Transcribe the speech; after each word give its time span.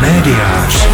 Médiář. 0.00 0.88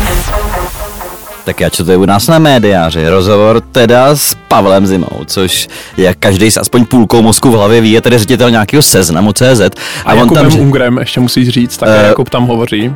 Tak 1.44 1.60
já 1.60 1.70
čtu 1.70 1.84
u 1.96 2.04
nás 2.04 2.28
na 2.28 2.38
médiáři. 2.38 3.08
Rozhovor 3.08 3.60
teda 3.60 4.16
s 4.16 4.36
Pavlem 4.54 4.86
Zimou, 4.86 5.24
což 5.26 5.68
jak 5.96 6.16
každý 6.18 6.50
s 6.50 6.56
aspoň 6.56 6.84
půlkou 6.84 7.22
mozku 7.22 7.50
v 7.50 7.54
hlavě 7.54 7.80
ví, 7.80 7.92
je 7.92 8.00
tedy 8.00 8.18
ředitel 8.18 8.50
nějakého 8.50 8.82
seznamu 8.82 9.32
CZ. 9.32 9.60
A, 10.04 10.10
a 10.10 10.14
on 10.14 10.28
tam, 10.28 10.60
Ungrem, 10.60 10.98
ještě 10.98 11.20
musíš 11.20 11.48
říct, 11.48 11.76
tak 11.76 11.88
uh, 11.88 12.06
Jakub 12.06 12.30
tam 12.30 12.46
hovoří 12.46 12.88
uh, 12.88 12.94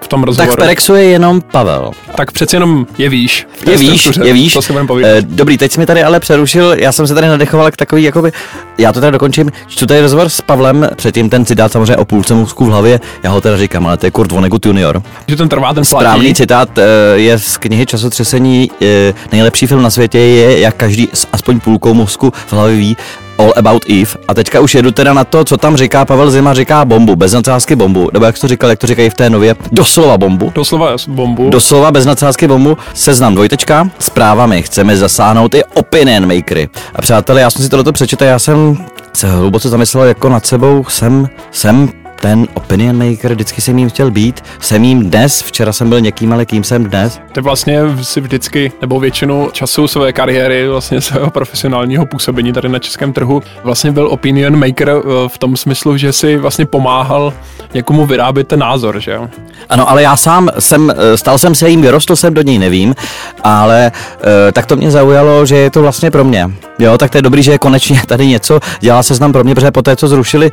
v 0.00 0.08
tom 0.08 0.22
rozhovoru. 0.22 0.56
Tak 0.56 0.58
v 0.58 0.62
Perexu 0.62 0.94
je 0.94 1.04
jenom 1.04 1.40
Pavel. 1.40 1.90
Tak 2.14 2.32
přeci 2.32 2.56
jenom 2.56 2.86
je 2.98 3.08
víš. 3.08 3.46
Je 3.70 3.76
víš, 3.76 4.10
je 4.24 4.32
víš. 4.32 4.52
To 4.52 4.62
si 4.62 4.72
uh, 4.72 5.00
Dobrý, 5.20 5.58
teď 5.58 5.72
jsi 5.72 5.80
mi 5.80 5.86
tady 5.86 6.02
ale 6.02 6.20
přerušil, 6.20 6.74
já 6.78 6.92
jsem 6.92 7.06
se 7.06 7.14
tady 7.14 7.28
nadechoval 7.28 7.70
k 7.70 7.76
takový, 7.76 8.02
jakoby, 8.02 8.32
já 8.78 8.92
to 8.92 9.00
tady 9.00 9.12
dokončím, 9.12 9.52
čtu 9.66 9.86
tady 9.86 10.00
rozhovor 10.00 10.28
s 10.28 10.40
Pavlem, 10.40 10.88
předtím 10.96 11.30
ten 11.30 11.44
citát 11.44 11.72
samozřejmě 11.72 11.96
o 11.96 12.04
půlce 12.04 12.34
mozku 12.34 12.64
v 12.64 12.68
hlavě, 12.68 13.00
já 13.22 13.30
ho 13.30 13.40
teda 13.40 13.56
říkám, 13.56 13.86
ale 13.86 13.96
to 13.96 14.06
je 14.06 14.10
Kurt 14.10 14.32
Vonnegut 14.32 14.66
junior. 14.66 15.02
Že 15.28 15.36
ten 15.36 15.48
trvá, 15.48 15.74
ten 15.74 15.84
platí. 15.90 16.04
Správný 16.04 16.34
citát 16.34 16.78
uh, 16.78 16.84
je 17.14 17.38
z 17.38 17.56
knihy 17.56 17.86
Časotřesení, 17.86 18.70
uh, 18.80 18.88
nejlepší 19.32 19.66
film 19.66 19.82
na 19.82 19.90
světě 19.90 20.18
je, 20.18 20.60
jak 20.60 20.82
každý 20.86 21.08
s 21.12 21.26
aspoň 21.32 21.60
půlkou 21.60 21.94
mozku 21.94 22.32
v 22.46 22.52
hlavě 22.52 22.76
ví, 22.76 22.96
All 23.38 23.52
About 23.56 23.90
Eve. 23.90 24.10
A 24.28 24.34
teďka 24.34 24.60
už 24.60 24.74
jedu 24.74 24.90
teda 24.90 25.14
na 25.14 25.24
to, 25.24 25.44
co 25.44 25.56
tam 25.56 25.76
říká 25.76 26.04
Pavel 26.04 26.30
Zima, 26.30 26.54
říká 26.54 26.84
bombu, 26.84 27.16
bez 27.16 27.32
nadsázky 27.32 27.76
bombu. 27.76 28.10
Nebo 28.12 28.26
jak 28.26 28.38
to 28.38 28.48
říkal, 28.48 28.70
jak 28.70 28.78
to 28.78 28.86
říkají 28.86 29.10
v 29.10 29.14
té 29.14 29.30
nově, 29.30 29.56
doslova 29.72 30.18
bombu. 30.18 30.52
Doslova 30.54 30.96
bombu. 31.08 31.50
Doslova 31.50 31.90
bez 31.90 32.06
nadsázky 32.06 32.48
bombu, 32.48 32.78
seznam 32.94 33.34
dvojtečka, 33.34 33.90
zprávami 33.98 34.62
chceme 34.62 34.96
zasáhnout 34.96 35.54
i 35.54 35.64
opinion 35.64 36.34
makery. 36.34 36.68
A 36.94 37.02
přátelé, 37.02 37.40
já 37.40 37.50
jsem 37.50 37.64
si 37.64 37.68
tohleto 37.68 37.92
přečetl, 37.92 38.24
já 38.24 38.38
jsem 38.38 38.86
se 39.12 39.30
hluboce 39.30 39.68
zamyslel 39.68 40.04
jako 40.04 40.28
nad 40.28 40.46
sebou, 40.46 40.84
jsem, 40.88 41.28
jsem 41.50 41.88
ten 42.20 42.46
opinion 42.54 43.10
maker, 43.10 43.32
vždycky 43.32 43.60
jsem 43.60 43.78
jim 43.78 43.90
chtěl 43.90 44.10
být, 44.10 44.44
jsem 44.60 44.84
jim 44.84 45.10
dnes, 45.10 45.42
včera 45.42 45.72
jsem 45.72 45.88
byl 45.88 46.00
někým, 46.00 46.32
ale 46.32 46.46
kým 46.46 46.64
jsem 46.64 46.84
dnes. 46.84 47.20
Ty 47.32 47.40
vlastně 47.40 47.80
si 48.02 48.20
vždycky, 48.20 48.72
nebo 48.80 49.00
většinu 49.00 49.48
času 49.52 49.88
své 49.88 50.12
kariéry, 50.12 50.68
vlastně 50.68 51.00
svého 51.00 51.30
profesionálního 51.30 52.06
působení 52.06 52.52
tady 52.52 52.68
na 52.68 52.78
českém 52.78 53.12
trhu, 53.12 53.42
vlastně 53.64 53.92
byl 53.92 54.08
opinion 54.10 54.58
maker 54.58 54.88
eh, 54.88 55.28
v 55.28 55.38
tom 55.38 55.56
smyslu, 55.56 55.96
že 55.96 56.12
si 56.12 56.36
vlastně 56.36 56.66
pomáhal 56.66 57.32
někomu 57.74 58.06
vyrábět 58.06 58.48
ten 58.48 58.60
názor, 58.60 59.00
že 59.00 59.10
jo? 59.12 59.28
Ano, 59.68 59.90
ale 59.90 60.02
já 60.02 60.16
sám 60.16 60.50
jsem, 60.58 60.90
eh, 60.90 61.16
stal 61.16 61.38
jsem 61.38 61.54
se 61.54 61.68
jim, 61.68 61.82
vyrostl 61.82 62.16
jsem 62.16 62.34
do 62.34 62.42
něj, 62.42 62.58
nevím, 62.58 62.94
ale 63.42 63.86
e, 63.86 64.52
tak 64.52 64.66
to 64.66 64.76
mě 64.76 64.90
zaujalo, 64.90 65.46
že 65.46 65.56
je 65.56 65.70
to 65.70 65.82
vlastně 65.82 66.10
pro 66.10 66.24
mě. 66.24 66.50
Jo, 66.78 66.98
tak 66.98 67.10
to 67.10 67.18
je 67.18 67.22
dobrý, 67.22 67.42
že 67.42 67.52
je 67.52 67.58
konečně 67.58 68.00
tady 68.06 68.26
něco, 68.26 68.60
dělá 68.80 69.02
se 69.02 69.14
znám 69.14 69.32
pro 69.32 69.44
mě, 69.44 69.54
protože 69.54 69.70
po 69.70 69.82
té, 69.82 69.96
co 69.96 70.08
zrušili, 70.08 70.50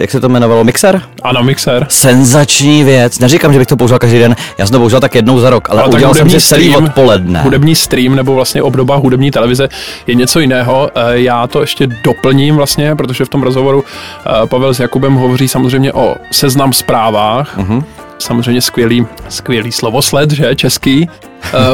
jak 0.00 0.10
se 0.10 0.20
to 0.20 0.28
jmenovalo, 0.28 0.64
Mixer? 0.72 1.02
Ano, 1.22 1.42
Mixer. 1.42 1.86
Senzační 1.88 2.84
věc. 2.84 3.18
Neříkám, 3.18 3.52
že 3.52 3.58
bych 3.58 3.68
to 3.68 3.76
použil 3.76 3.98
každý 3.98 4.18
den, 4.18 4.36
já 4.58 4.66
jsem 4.66 4.72
to 4.72 4.78
použil 4.78 5.00
tak 5.00 5.14
jednou 5.14 5.38
za 5.40 5.50
rok, 5.50 5.70
ale, 5.70 5.82
ale 5.82 5.94
udělal 5.94 6.14
jsem 6.14 6.30
si 6.30 6.40
celý 6.40 6.76
odpoledne. 6.76 7.42
Hudební 7.42 7.74
stream 7.74 8.16
nebo 8.16 8.34
vlastně 8.34 8.62
obdoba 8.62 8.96
hudební 8.96 9.30
televize 9.30 9.68
je 10.06 10.14
něco 10.14 10.40
jiného. 10.40 10.90
E, 10.94 11.20
já 11.20 11.46
to 11.46 11.60
ještě 11.60 11.86
doplním 11.86 12.56
vlastně, 12.56 12.94
protože 12.96 13.24
v 13.24 13.28
tom 13.28 13.42
rozhovoru 13.42 13.84
e, 14.42 14.46
Pavel 14.46 14.74
s 14.74 14.80
Jakubem 14.80 15.14
hovoří 15.14 15.48
samozřejmě 15.48 15.92
o 15.92 16.16
seznam 16.30 16.72
zprávách. 16.72 17.58
Uh-huh 17.58 17.84
samozřejmě 18.18 18.60
skvělý, 18.60 19.06
skvělý 19.28 19.72
slovosled, 19.72 20.30
že, 20.30 20.56
český, 20.56 21.08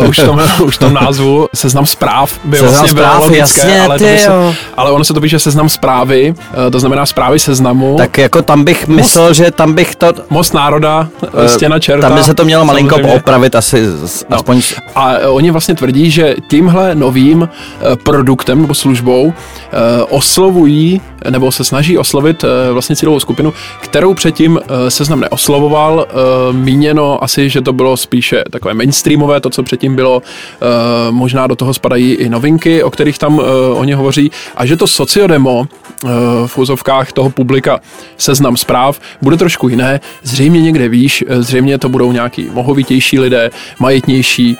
uh, 0.00 0.08
už, 0.08 0.16
tom, 0.16 0.40
už 0.64 0.78
tom 0.78 0.94
názvu 0.94 1.48
seznam 1.54 1.86
zpráv 1.86 2.38
by 2.44 2.56
seznam 2.56 2.72
vlastně 2.72 2.88
zpráv, 2.88 3.20
logické, 3.20 3.60
jasně, 3.60 3.82
ale, 3.82 3.98
ty, 3.98 4.18
se, 4.18 4.54
ale 4.76 4.90
ono 4.90 5.04
se 5.04 5.14
to 5.14 5.20
píše 5.20 5.38
seznam 5.38 5.68
zprávy, 5.68 6.34
uh, 6.36 6.70
to 6.70 6.80
znamená 6.80 7.06
zprávy 7.06 7.38
seznamu. 7.38 7.96
Tak 7.98 8.18
jako 8.18 8.42
tam 8.42 8.64
bych 8.64 8.88
most, 8.88 8.96
myslel, 8.96 9.34
že 9.34 9.50
tam 9.50 9.72
bych 9.72 9.96
to... 9.96 10.12
Most 10.30 10.54
národa, 10.54 11.08
uh, 11.22 11.46
stěna 11.46 11.78
čerta. 11.78 12.08
Tam 12.08 12.18
by 12.18 12.24
se 12.24 12.34
to 12.34 12.44
mělo 12.44 12.64
malinko 12.64 12.94
samozřejmě. 12.94 13.14
opravit 13.14 13.54
asi, 13.54 13.86
no. 14.28 14.36
aspoň... 14.36 14.62
A 14.94 15.12
oni 15.28 15.50
vlastně 15.50 15.74
tvrdí, 15.74 16.10
že 16.10 16.34
tímhle 16.50 16.94
novým 16.94 17.42
uh, 17.42 17.48
produktem 18.02 18.60
nebo 18.62 18.74
službou 18.74 19.24
uh, 19.24 19.32
oslovují 20.08 21.00
nebo 21.30 21.52
se 21.52 21.64
snaží 21.64 21.98
oslovit 21.98 22.44
uh, 22.44 22.50
vlastně 22.72 22.96
cílovou 22.96 23.20
skupinu, 23.20 23.52
kterou 23.80 24.14
předtím 24.14 24.52
uh, 24.52 24.60
seznam 24.88 25.20
neoslovoval. 25.20 26.06
Uh, 26.50 26.56
míněno 26.56 27.24
asi, 27.24 27.48
že 27.48 27.60
to 27.60 27.72
bylo 27.72 27.96
spíše 27.96 28.44
takové 28.50 28.74
mainstreamové, 28.74 29.40
to, 29.40 29.50
co 29.50 29.57
předtím 29.62 29.96
bylo, 29.96 30.16
uh, 30.16 30.24
možná 31.10 31.46
do 31.46 31.56
toho 31.56 31.74
spadají 31.74 32.12
i 32.14 32.28
novinky, 32.28 32.82
o 32.82 32.90
kterých 32.90 33.18
tam 33.18 33.38
uh, 33.38 33.44
oni 33.72 33.92
hovoří, 33.92 34.30
a 34.56 34.66
že 34.66 34.76
to 34.76 34.86
sociodemo 34.86 35.58
uh, 35.58 36.10
v 36.46 36.58
úzovkách 36.58 37.12
toho 37.12 37.30
publika 37.30 37.80
seznam 38.16 38.56
zpráv 38.56 39.00
bude 39.22 39.36
trošku 39.36 39.68
jiné, 39.68 40.00
zřejmě 40.22 40.62
někde 40.62 40.88
výš, 40.88 41.24
zřejmě 41.28 41.78
to 41.78 41.88
budou 41.88 42.12
nějaký 42.12 42.50
mohovitější 42.52 43.18
lidé, 43.18 43.50
majetnější, 43.80 44.56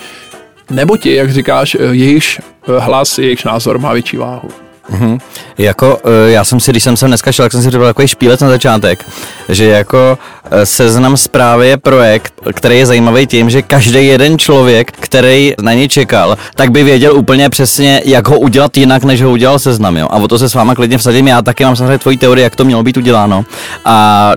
nebo 0.71 0.97
ti, 0.97 1.15
jak 1.15 1.33
říkáš, 1.33 1.77
jejichž 1.91 2.41
hlas, 2.79 3.19
jejichž 3.19 3.45
názor 3.45 3.79
má 3.79 3.93
větší 3.93 4.17
váhu. 4.17 4.68
Mm-hmm. 4.93 5.19
Jako, 5.59 5.99
eh, 6.05 6.31
já 6.31 6.45
jsem 6.45 6.61
si, 6.61 6.71
když 6.71 6.83
jsem 6.83 6.97
sem 6.97 7.09
dneska 7.09 7.33
šel, 7.33 7.45
tak 7.45 7.53
jsem 7.53 7.63
si 7.63 7.71
řekl 7.71 7.85
takový 7.85 8.09
špílec 8.09 8.41
na 8.41 8.49
začátek, 8.49 9.05
že 9.49 9.65
jako 9.65 10.19
eh, 10.51 10.67
seznam 10.67 11.17
zprávy 11.17 11.69
je 11.69 11.77
projekt, 11.77 12.33
který 12.55 12.79
je 12.79 12.87
zajímavý 12.87 13.27
tím, 13.27 13.51
že 13.51 13.63
každý 13.63 14.07
jeden 14.07 14.39
člověk, 14.39 14.93
který 14.93 15.55
na 15.63 15.73
něj 15.73 15.89
čekal, 15.89 16.37
tak 16.55 16.71
by 16.71 16.85
věděl 16.85 17.17
úplně 17.17 17.51
přesně, 17.51 18.03
jak 18.05 18.29
ho 18.29 18.39
udělat 18.39 18.77
jinak, 18.77 19.05
než 19.05 19.23
ho 19.23 19.31
udělal 19.31 19.59
seznam. 19.59 19.97
Jo? 19.97 20.09
A 20.11 20.17
o 20.17 20.29
to 20.29 20.39
se 20.39 20.49
s 20.49 20.55
váma 20.55 20.75
klidně 20.75 20.99
vsadím. 20.99 21.29
Já 21.29 21.43
taky 21.43 21.65
mám 21.65 21.77
samozřejmě 21.77 21.99
tvoji 21.99 22.17
teorii, 22.17 22.43
jak 22.43 22.57
to 22.57 22.65
mělo 22.65 22.83
být 22.83 22.97
uděláno. 22.97 23.45
A 23.85 24.33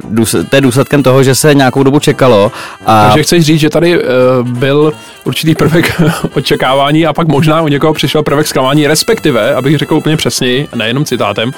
to 0.50 0.56
je 0.56 0.62
důsledkem 0.62 1.04
toho, 1.04 1.24
že 1.24 1.36
se 1.36 1.56
nějakou 1.56 1.84
dobu 1.84 2.00
čekalo. 2.00 2.52
A... 2.86 3.06
Takže 3.06 3.24
chceš 3.24 3.46
říct, 3.46 3.60
že 3.60 3.70
tady 3.70 3.98
uh, 3.98 4.04
byl 4.48 4.94
určitý 5.24 5.56
prvek 5.56 6.02
očekávání 6.34 7.06
a 7.06 7.14
pak 7.14 7.28
možná 7.28 7.62
u 7.62 7.68
někoho 7.68 7.94
přišel 7.94 8.24
prvek 8.24 8.48
zklamání, 8.48 8.88
respektive, 8.88 9.56
abych 9.56 9.78
řekl 9.78 9.96
úplně 9.96 10.18
přesně, 10.18 10.42
jasněji, 10.42 10.68
nejenom 10.76 11.06
citátem, 11.06 11.52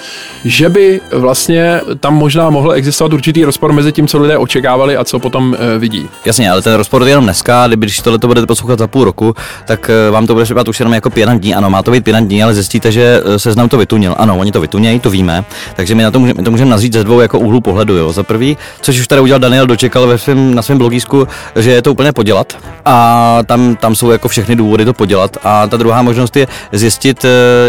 že 0.46 0.70
by 0.70 1.02
vlastně 1.12 1.82
tam 2.00 2.16
možná 2.16 2.50
mohl 2.50 2.74
existovat 2.74 3.14
určitý 3.14 3.46
rozpor 3.46 3.74
mezi 3.74 3.92
tím, 3.92 4.08
co 4.08 4.20
lidé 4.20 4.38
očekávali 4.38 4.98
a 4.98 5.04
co 5.04 5.20
potom 5.20 5.56
e, 5.60 5.80
vidí. 5.80 6.10
Jasně, 6.26 6.52
ale 6.52 6.62
ten 6.62 6.74
rozpor 6.74 7.04
je 7.04 7.10
jenom 7.10 7.24
dneska, 7.24 7.68
kdyby 7.68 7.86
když 7.86 8.00
tohle 8.00 8.20
to 8.20 8.28
budete 8.28 8.48
poslouchat 8.48 8.80
za 8.80 8.88
půl 8.88 9.04
roku, 9.04 9.36
tak 9.66 9.90
e, 9.90 10.12
vám 10.12 10.28
to 10.28 10.34
bude 10.34 10.46
třeba 10.46 10.64
už 10.68 10.80
jenom 10.80 10.94
jako 10.94 11.10
pět 11.10 11.30
dní. 11.30 11.56
Ano, 11.56 11.70
má 11.70 11.84
to 11.84 11.92
být 11.92 12.04
pět 12.04 12.16
dní, 12.16 12.44
ale 12.44 12.54
zjistíte, 12.54 12.92
že 12.92 13.22
eh, 13.26 13.40
seznam 13.40 13.70
to 13.70 13.78
vytunil. 13.78 14.16
Ano, 14.18 14.38
oni 14.38 14.52
to 14.52 14.62
vytunějí, 14.62 15.00
to 15.00 15.10
víme. 15.10 15.44
Takže 15.76 15.96
my 15.96 16.04
na 16.04 16.12
to 16.12 16.20
můžeme, 16.20 16.44
to 16.44 16.52
můžeme 16.52 16.72
nazřít 16.72 16.94
ze 16.94 17.04
dvou 17.04 17.20
jako 17.20 17.40
úhlu 17.40 17.62
pohledu. 17.62 17.96
Jo. 17.96 18.12
Za 18.12 18.24
prvý, 18.24 18.58
což 18.82 19.00
už 19.00 19.08
tady 19.08 19.22
udělal 19.22 19.40
Daniel 19.40 19.68
Dočekal 19.68 20.08
ve 20.08 20.18
svém, 20.18 20.56
na 20.56 20.62
svém 20.62 20.78
blogísku, 20.78 21.28
že 21.56 21.72
je 21.72 21.82
to 21.82 21.92
úplně 21.92 22.14
podělat. 22.14 22.58
A 22.86 23.40
tam, 23.54 23.76
tam 23.76 23.96
jsou 23.96 24.12
jako 24.12 24.28
všechny 24.28 24.56
důvody 24.56 24.86
to 24.86 24.94
podělat. 24.94 25.38
A 25.44 25.68
ta 25.68 25.78
druhá 25.78 26.02
možnost 26.02 26.36
je 26.36 26.48
zjistit, 26.72 27.26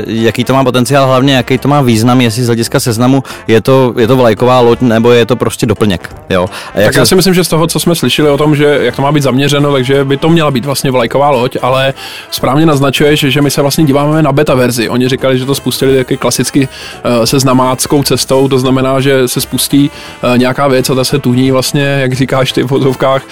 jaký 0.06 0.44
to 0.44 0.54
má 0.54 0.64
potenciál 0.64 1.06
hlavně 1.06 1.34
jaký 1.34 1.58
to 1.58 1.68
má 1.68 1.82
význam, 1.82 2.20
jestli 2.20 2.42
z 2.42 2.46
hlediska 2.46 2.80
seznamu 2.80 3.22
je 3.48 3.60
to, 3.60 3.94
je 3.98 4.06
to 4.06 4.16
vlajková 4.16 4.60
loď 4.60 4.80
nebo 4.80 5.10
je 5.10 5.26
to 5.26 5.36
prostě 5.36 5.66
doplněk. 5.66 6.14
Jo? 6.30 6.46
A 6.74 6.80
jak 6.80 6.86
tak 6.86 6.94
se... 6.94 7.00
já 7.00 7.06
si 7.06 7.14
myslím, 7.14 7.34
že 7.34 7.44
z 7.44 7.48
toho, 7.48 7.66
co 7.66 7.80
jsme 7.80 7.94
slyšeli 7.94 8.28
o 8.28 8.38
tom, 8.38 8.56
že 8.56 8.78
jak 8.80 8.96
to 8.96 9.02
má 9.02 9.12
být 9.12 9.22
zaměřeno, 9.22 9.72
takže 9.72 10.04
by 10.04 10.16
to 10.16 10.28
měla 10.28 10.50
být 10.50 10.64
vlastně 10.64 10.90
vlajková 10.90 11.30
loď, 11.30 11.56
ale 11.62 11.94
správně 12.30 12.66
naznačuješ, 12.66 13.20
že 13.20 13.42
my 13.42 13.50
se 13.50 13.62
vlastně 13.62 13.84
díváme 13.84 14.22
na 14.22 14.32
beta 14.32 14.54
verzi. 14.54 14.88
Oni 14.88 15.08
říkali, 15.08 15.38
že 15.38 15.46
to 15.46 15.54
spustili 15.54 15.96
taky 15.96 16.16
klasicky 16.16 16.68
uh, 16.68 17.24
se 17.24 17.38
znamáckou 17.38 18.02
cestou, 18.02 18.48
to 18.48 18.58
znamená, 18.58 19.00
že 19.00 19.28
se 19.28 19.40
spustí 19.40 19.90
uh, 19.90 20.38
nějaká 20.38 20.68
věc 20.68 20.90
a 20.90 20.94
ta 20.94 21.04
se 21.04 21.18
tuní 21.18 21.50
vlastně, 21.50 21.98
jak 22.00 22.12
říkáš 22.12 22.52
ty 22.52 22.62
v 22.62 22.66
vozovkách, 22.66 23.22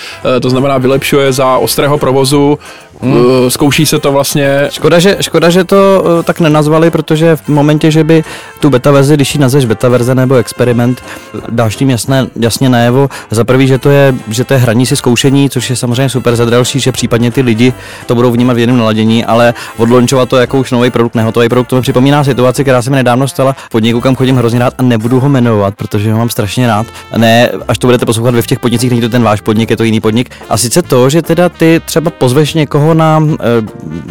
to 0.41 0.51
znamená 0.51 0.79
vylepšuje 0.79 1.33
za 1.33 1.59
ostrého 1.59 1.99
provozu, 1.99 2.42
to 2.43 2.59
Hmm. 3.03 3.51
Zkouší 3.51 3.87
se 3.87 3.99
to 3.99 4.13
vlastně. 4.13 4.69
Škoda 4.71 4.99
že, 4.99 5.17
škoda, 5.21 5.51
že 5.51 5.65
to 5.65 6.05
uh, 6.05 6.23
tak 6.23 6.41
nenazvali, 6.41 6.91
protože 6.91 7.37
v 7.37 7.49
momentě, 7.49 7.91
že 7.91 8.05
by 8.05 8.25
tu 8.61 8.71
beta 8.71 8.91
verzi, 8.91 9.15
když 9.15 9.35
ji 9.35 9.41
nazveš 9.41 9.65
beta 9.65 9.89
verze 9.89 10.15
nebo 10.15 10.35
experiment, 10.35 11.03
dáš 11.49 11.77
tím 11.77 11.91
jasné, 11.91 12.27
jasně 12.37 12.69
najevo. 12.69 13.09
Za 13.31 13.45
prvý, 13.45 13.67
že 13.67 13.79
to, 13.79 13.91
je, 13.91 14.15
že 14.29 14.45
to 14.45 14.55
je 14.55 14.61
hraní 14.61 14.87
si 14.87 14.97
zkoušení, 14.97 15.51
což 15.51 15.71
je 15.71 15.77
samozřejmě 15.77 16.09
super. 16.09 16.37
Za 16.37 16.45
další, 16.45 16.81
že 16.81 16.93
případně 16.93 17.31
ty 17.31 17.41
lidi 17.41 17.73
to 18.07 18.15
budou 18.15 18.31
vnímat 18.31 18.55
v 18.55 18.59
jednom 18.59 18.79
naladění, 18.79 19.25
ale 19.25 19.55
odlončovat 19.77 20.29
to 20.29 20.37
jako 20.37 20.59
už 20.59 20.71
nový 20.71 20.91
produkt, 20.91 21.15
nehotový 21.15 21.49
produkt, 21.49 21.69
to 21.69 21.77
mi 21.77 21.83
připomíná 21.83 22.25
situaci, 22.25 22.65
která 22.65 22.83
se 22.83 22.91
mi 22.91 22.97
nedávno 22.97 23.29
stala 23.29 23.53
v 23.53 23.69
podniku, 23.69 24.01
kam 24.01 24.17
chodím 24.17 24.37
hrozně 24.37 24.59
rád 24.59 24.75
a 24.79 24.83
nebudu 24.83 25.21
ho 25.21 25.29
jmenovat, 25.29 25.75
protože 25.75 26.13
ho 26.13 26.19
mám 26.19 26.31
strašně 26.31 26.67
rád. 26.67 26.87
Ne, 27.17 27.51
až 27.69 27.79
to 27.79 27.87
budete 27.87 28.07
poslouchat 28.07 28.35
vy 28.35 28.43
v 28.43 28.47
těch 28.47 28.59
podnicích, 28.59 28.91
není 28.91 29.03
to 29.03 29.09
ten 29.09 29.23
váš 29.23 29.41
podnik, 29.41 29.71
je 29.71 29.77
to 29.77 29.85
jiný 29.85 30.01
podnik. 30.01 30.31
A 30.49 30.57
sice 30.57 30.83
to, 30.83 31.11
že 31.11 31.23
teda 31.23 31.49
ty 31.49 31.81
třeba 31.85 32.11
pozveš 32.11 32.55
někoho 32.55 32.92
na, 32.95 33.23
eh, 33.33 33.67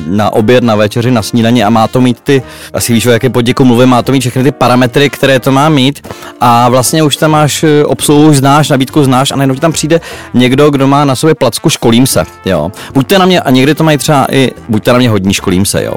na 0.08 0.34
oběd, 0.34 0.64
na 0.64 0.76
večeři, 0.76 1.12
na 1.12 1.22
snídaní 1.22 1.64
a 1.64 1.70
má 1.70 1.88
to 1.88 2.02
mít 2.02 2.20
ty, 2.20 2.44
asi 2.74 2.94
víš, 2.94 3.06
o 3.06 3.12
jaké 3.12 3.30
podniku 3.30 3.66
mluvím, 3.66 3.90
má 3.90 4.02
to 4.02 4.12
mít 4.12 4.20
všechny 4.20 4.44
ty 4.44 4.52
parametry, 4.52 5.10
které 5.10 5.40
to 5.40 5.52
má 5.52 5.70
mít 5.70 6.08
a 6.42 6.70
vlastně 6.70 7.04
už 7.04 7.16
tam 7.16 7.32
máš 7.32 7.64
eh, 7.64 7.86
obsluhu, 7.86 8.34
znáš, 8.34 8.70
nabídku 8.70 9.04
znáš 9.04 9.32
a 9.32 9.36
najednou 9.36 9.56
ti 9.56 9.62
tam 9.62 9.72
přijde 9.72 10.02
někdo, 10.34 10.70
kdo 10.70 10.88
má 10.88 11.06
na 11.06 11.16
sobě 11.16 11.36
placku 11.36 11.70
školím 11.70 12.08
se, 12.08 12.24
jo. 12.46 12.72
Buďte 12.94 13.20
na 13.20 13.26
mě, 13.26 13.42
a 13.42 13.50
někdy 13.50 13.76
to 13.76 13.84
mají 13.84 13.98
třeba 13.98 14.28
i, 14.32 14.52
buďte 14.70 14.92
na 14.94 14.98
mě 14.98 15.10
hodní, 15.10 15.34
školím 15.34 15.66
se, 15.66 15.84
jo. 15.84 15.94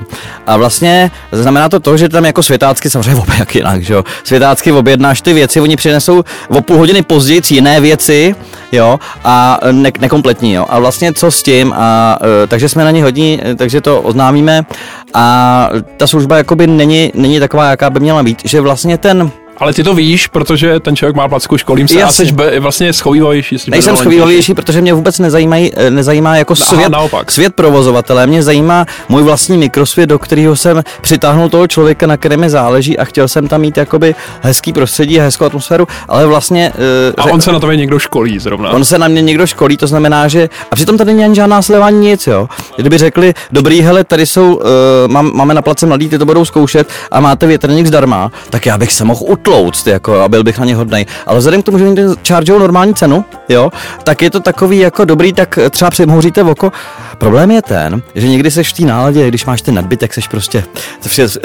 A 0.46 0.56
vlastně 0.56 1.10
znamená 1.32 1.68
to 1.68 1.80
to, 1.80 1.96
že 1.96 2.08
tam 2.08 2.24
jako 2.24 2.42
světácky, 2.42 2.90
samozřejmě 2.90 3.20
obě 3.20 3.34
jak 3.38 3.54
jinak, 3.54 3.82
že 3.82 3.94
jo. 3.94 4.04
Světácky 4.24 4.72
objednáš 4.72 5.20
ty 5.20 5.32
věci, 5.32 5.60
oni 5.60 5.76
přinesou 5.76 6.24
o 6.48 6.62
půl 6.62 6.76
hodiny 6.76 7.02
později 7.02 7.42
jiné 7.50 7.80
věci, 7.80 8.34
jo, 8.72 8.98
a 9.24 9.60
ne, 9.72 9.90
nekompletní, 10.00 10.52
jo. 10.52 10.66
A 10.68 10.78
vlastně 10.78 11.12
co 11.12 11.30
s 11.30 11.42
tím, 11.42 11.72
a 11.76 12.18
e, 12.44 12.46
takže 12.46 12.68
jsme 12.74 12.84
na 12.84 12.90
ně 12.90 13.02
hodní, 13.02 13.40
e, 13.44 13.54
takže 13.54 13.80
to 13.80 14.02
oznámíme. 14.02 14.66
A 15.14 15.68
ta 15.96 16.06
služba 16.06 16.36
jakoby 16.36 16.66
není, 16.66 17.12
není 17.14 17.40
taková, 17.40 17.70
jaká 17.70 17.90
by 17.90 18.00
měla 18.00 18.22
být, 18.22 18.42
že 18.44 18.60
vlastně 18.60 18.98
ten 18.98 19.30
ale 19.58 19.74
ty 19.74 19.84
to 19.84 19.94
víš, 19.94 20.26
protože 20.26 20.80
ten 20.80 20.96
člověk 20.96 21.16
má 21.16 21.28
placku, 21.28 21.58
školím 21.58 21.88
se 21.88 21.98
Jasně. 21.98 22.24
a 22.24 22.26
jsi 22.26 22.32
be, 22.32 22.60
vlastně 22.60 22.92
schovývavější. 22.92 23.56
Nejsem 23.68 23.96
schovývavější, 23.96 24.54
protože 24.54 24.80
mě 24.80 24.92
vůbec 24.92 25.18
nezajímají, 25.18 25.72
eh, 25.76 25.90
nezajímá 25.90 26.36
jako 26.36 26.54
Aha, 26.60 26.66
svět, 26.66 26.88
naopak. 26.88 27.30
svět 27.30 27.54
provozovatele. 27.54 28.26
Mě 28.26 28.42
zajímá 28.42 28.86
můj 29.08 29.22
vlastní 29.22 29.58
mikrosvět, 29.58 30.08
do 30.08 30.18
kterého 30.18 30.56
jsem 30.56 30.82
přitáhnul 31.00 31.48
toho 31.48 31.66
člověka, 31.66 32.06
na 32.06 32.16
kterém 32.16 32.40
mi 32.40 32.50
záleží 32.50 32.98
a 32.98 33.04
chtěl 33.04 33.28
jsem 33.28 33.48
tam 33.48 33.60
mít 33.60 33.76
jakoby 33.76 34.14
hezký 34.40 34.72
prostředí 34.72 35.20
a 35.20 35.22
hezkou 35.22 35.44
atmosféru, 35.44 35.88
ale 36.08 36.26
vlastně... 36.26 36.72
Uh, 37.16 37.24
a 37.24 37.32
on 37.32 37.40
se 37.40 37.52
na 37.52 37.60
tebe 37.60 37.76
někdo 37.76 37.98
školí 37.98 38.38
zrovna. 38.38 38.70
On 38.70 38.84
se 38.84 38.98
na 38.98 39.08
mě 39.08 39.22
někdo 39.22 39.46
školí, 39.46 39.76
to 39.76 39.86
znamená, 39.86 40.28
že... 40.28 40.48
A 40.70 40.74
přitom 40.74 40.98
tady 40.98 41.12
není 41.12 41.24
ani 41.24 41.34
žádná 41.34 41.62
slevání 41.62 41.98
nic, 42.10 42.26
jo. 42.26 42.48
Kdyby 42.76 42.98
řekli, 42.98 43.34
dobrý, 43.52 43.80
hele, 43.80 44.04
tady 44.04 44.26
jsou, 44.26 44.54
uh, 44.54 44.62
mám, 45.06 45.30
máme 45.34 45.54
na 45.54 45.62
place 45.62 45.86
mladý, 45.86 46.08
ty 46.08 46.18
to 46.18 46.24
budou 46.24 46.44
zkoušet 46.44 46.88
a 47.10 47.20
máte 47.20 47.46
větrník 47.46 47.86
zdarma, 47.86 48.32
tak 48.50 48.66
já 48.66 48.78
bych 48.78 48.92
se 48.92 49.04
mohl 49.04 49.20
utlouct, 49.44 49.86
jako, 49.86 50.20
a 50.20 50.28
byl 50.28 50.44
bych 50.44 50.58
na 50.58 50.64
ně 50.64 50.76
hodnej. 50.76 51.06
Ale 51.26 51.38
vzhledem 51.38 51.62
k 51.62 51.64
tomu, 51.64 51.78
že 51.78 51.86
oni 51.86 52.02
chargeou 52.28 52.58
normální 52.58 52.94
cenu, 52.94 53.24
jo, 53.48 53.72
tak 54.04 54.22
je 54.22 54.30
to 54.30 54.40
takový 54.40 54.78
jako 54.78 55.04
dobrý, 55.04 55.32
tak 55.32 55.58
třeba 55.70 55.90
přemhouříte 55.90 56.42
oko. 56.42 56.72
Problém 57.18 57.50
je 57.50 57.62
ten, 57.62 58.02
že 58.14 58.28
někdy 58.28 58.50
seš 58.50 58.72
v 58.72 58.76
té 58.76 58.82
náladě, 58.82 59.28
když 59.28 59.44
máš 59.44 59.62
ten 59.62 59.74
nadbytek, 59.74 60.14
seš 60.14 60.28
prostě, 60.28 60.64
svět, 61.00 61.38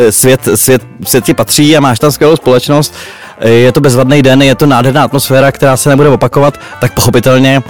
svět, 0.56 0.82
svět 1.06 1.26
ti 1.26 1.34
patří 1.34 1.78
a 1.78 1.80
máš 1.80 2.00
tam 2.00 2.12
skvělou 2.12 2.36
společnost 2.36 2.94
je 3.48 3.72
to 3.72 3.82
bezvadný 3.82 4.22
den, 4.22 4.42
je 4.42 4.56
to 4.56 4.66
nádherná 4.66 5.04
atmosféra, 5.04 5.52
která 5.52 5.78
se 5.78 5.90
nebude 5.90 6.10
opakovat, 6.10 6.60
tak 6.82 6.94
pochopitelně 6.94 7.64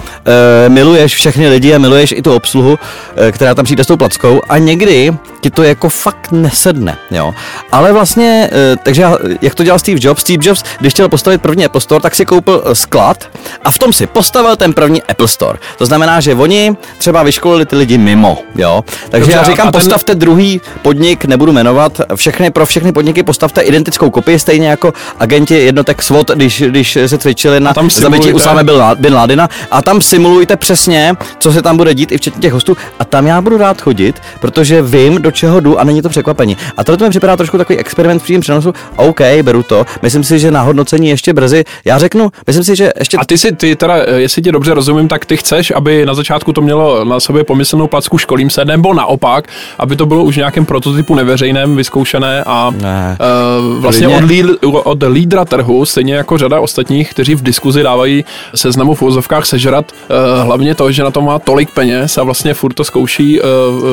e, 0.64 0.68
miluješ 0.68 1.14
všechny 1.14 1.48
lidi 1.48 1.74
a 1.74 1.78
miluješ 1.78 2.12
i 2.12 2.22
tu 2.22 2.34
obsluhu, 2.34 2.78
e, 3.16 3.32
která 3.32 3.54
tam 3.54 3.64
přijde 3.64 3.84
s 3.84 3.86
tou 3.86 3.96
plackou 3.96 4.40
a 4.48 4.58
někdy 4.58 5.12
ti 5.40 5.50
to 5.50 5.62
jako 5.62 5.88
fakt 5.88 6.32
nesedne, 6.32 6.96
jo. 7.10 7.34
Ale 7.72 7.92
vlastně, 7.92 8.50
e, 8.52 8.76
takže 8.82 9.06
jak 9.42 9.54
to 9.54 9.64
dělal 9.64 9.78
Steve 9.78 9.98
Jobs? 10.02 10.20
Steve 10.20 10.48
Jobs, 10.48 10.64
když 10.80 10.92
chtěl 10.92 11.08
postavit 11.08 11.42
první 11.42 11.64
Apple 11.64 11.80
Store, 11.80 12.00
tak 12.00 12.14
si 12.14 12.24
koupil 12.24 12.62
sklad 12.72 13.28
a 13.64 13.70
v 13.70 13.78
tom 13.78 13.92
si 13.92 14.06
postavil 14.06 14.56
ten 14.56 14.72
první 14.72 15.02
Apple 15.02 15.28
Store. 15.28 15.58
To 15.78 15.86
znamená, 15.86 16.20
že 16.20 16.34
oni 16.34 16.76
třeba 16.98 17.22
vyškolili 17.22 17.66
ty 17.66 17.76
lidi 17.76 17.98
mimo, 17.98 18.38
jo. 18.54 18.84
Takže 19.10 19.26
Dobře, 19.26 19.38
já 19.38 19.42
říkám, 19.42 19.66
ten... 19.66 19.72
postavte 19.72 20.14
druhý 20.14 20.60
podnik, 20.82 21.24
nebudu 21.24 21.52
jmenovat, 21.52 22.00
všechny, 22.14 22.50
pro 22.50 22.66
všechny 22.66 22.92
podniky 22.92 23.22
postavte 23.22 23.60
identickou 23.60 24.10
kopii, 24.10 24.38
stejně 24.38 24.68
jako 24.68 24.92
agenti 25.18 25.59
jednotek 25.62 26.02
SWOT, 26.02 26.30
když, 26.30 26.62
když 26.62 26.98
se 27.06 27.18
cvičili 27.18 27.60
na 27.60 27.72
zabití 27.88 28.32
Usáme 28.32 28.64
Bin 28.98 29.14
Ládina 29.14 29.48
a 29.70 29.82
tam 29.82 30.00
simulujte 30.00 30.56
přesně, 30.56 31.14
co 31.38 31.52
se 31.52 31.62
tam 31.62 31.76
bude 31.76 31.94
dít 31.94 32.12
i 32.12 32.18
včetně 32.18 32.40
těch 32.40 32.52
hostů 32.52 32.76
a 32.98 33.04
tam 33.04 33.26
já 33.26 33.40
budu 33.40 33.58
rád 33.58 33.80
chodit, 33.80 34.22
protože 34.40 34.82
vím, 34.82 35.22
do 35.22 35.30
čeho 35.30 35.60
jdu 35.60 35.80
a 35.80 35.84
není 35.84 36.02
to 36.02 36.08
překvapení. 36.08 36.56
A 36.76 36.84
tohle 36.84 36.96
to 36.96 37.04
mi 37.04 37.10
připadá 37.10 37.36
trošku 37.36 37.58
takový 37.58 37.78
experiment 37.78 38.20
v 38.20 38.24
přímém 38.24 38.40
přenosu. 38.40 38.72
OK, 38.96 39.20
beru 39.42 39.62
to. 39.62 39.86
Myslím 40.02 40.24
si, 40.24 40.38
že 40.38 40.50
na 40.50 40.62
hodnocení 40.62 41.08
ještě 41.08 41.32
brzy. 41.32 41.64
Já 41.84 41.98
řeknu, 41.98 42.30
myslím 42.46 42.64
si, 42.64 42.76
že 42.76 42.92
ještě. 42.98 43.16
A 43.16 43.24
ty 43.24 43.38
si, 43.38 43.52
ty 43.52 43.76
teda, 43.76 43.96
jestli 44.16 44.42
ti 44.42 44.52
dobře 44.52 44.74
rozumím, 44.74 45.08
tak 45.08 45.24
ty 45.24 45.36
chceš, 45.36 45.72
aby 45.76 46.06
na 46.06 46.14
začátku 46.14 46.52
to 46.52 46.60
mělo 46.60 47.04
na 47.04 47.20
sobě 47.20 47.44
pomyslnou 47.44 47.86
placku 47.86 48.18
školím 48.18 48.50
se, 48.50 48.64
nebo 48.64 48.94
naopak, 48.94 49.48
aby 49.78 49.96
to 49.96 50.06
bylo 50.06 50.24
už 50.24 50.36
nějakém 50.36 50.64
prototypu 50.64 51.14
neveřejném, 51.14 51.76
vyzkoušené 51.76 52.44
a 52.46 52.70
ne. 52.70 53.18
uh, 53.20 53.78
vlastně 53.78 54.08
od, 54.08 54.24
líd, 54.24 54.46
od 54.62 55.02
lídra 55.08 55.44
trhu, 55.50 55.84
stejně 55.84 56.14
jako 56.14 56.38
řada 56.38 56.60
ostatních, 56.60 57.10
kteří 57.10 57.34
v 57.34 57.42
diskuzi 57.42 57.82
dávají 57.82 58.24
seznamu 58.54 58.94
v 58.94 59.02
úzovkách 59.02 59.46
sežrat, 59.46 59.92
uh, 59.92 60.46
hlavně 60.46 60.74
to, 60.74 60.92
že 60.92 61.02
na 61.02 61.10
to 61.10 61.20
má 61.20 61.38
tolik 61.38 61.70
peněz 61.74 62.18
a 62.18 62.22
vlastně 62.22 62.54
furt 62.54 62.72
to 62.72 62.84
zkouší 62.84 63.40
uh, 63.40 63.46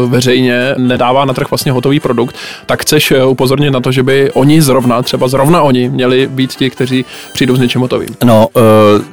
veřejně, 0.09 0.75
nedává 0.77 1.25
na 1.25 1.33
trh 1.33 1.49
vlastně 1.49 1.71
hotový 1.71 1.99
produkt, 1.99 2.35
tak 2.65 2.81
chceš 2.81 3.13
upozornit 3.27 3.71
na 3.71 3.79
to, 3.79 3.91
že 3.91 4.03
by 4.03 4.31
oni 4.31 4.61
zrovna, 4.61 5.01
třeba 5.01 5.27
zrovna 5.27 5.61
oni, 5.61 5.89
měli 5.89 6.27
být 6.27 6.53
ti, 6.53 6.69
kteří 6.69 7.05
přijdou 7.33 7.55
s 7.55 7.59
něčím 7.59 7.81
hotovým. 7.81 8.09
No, 8.23 8.47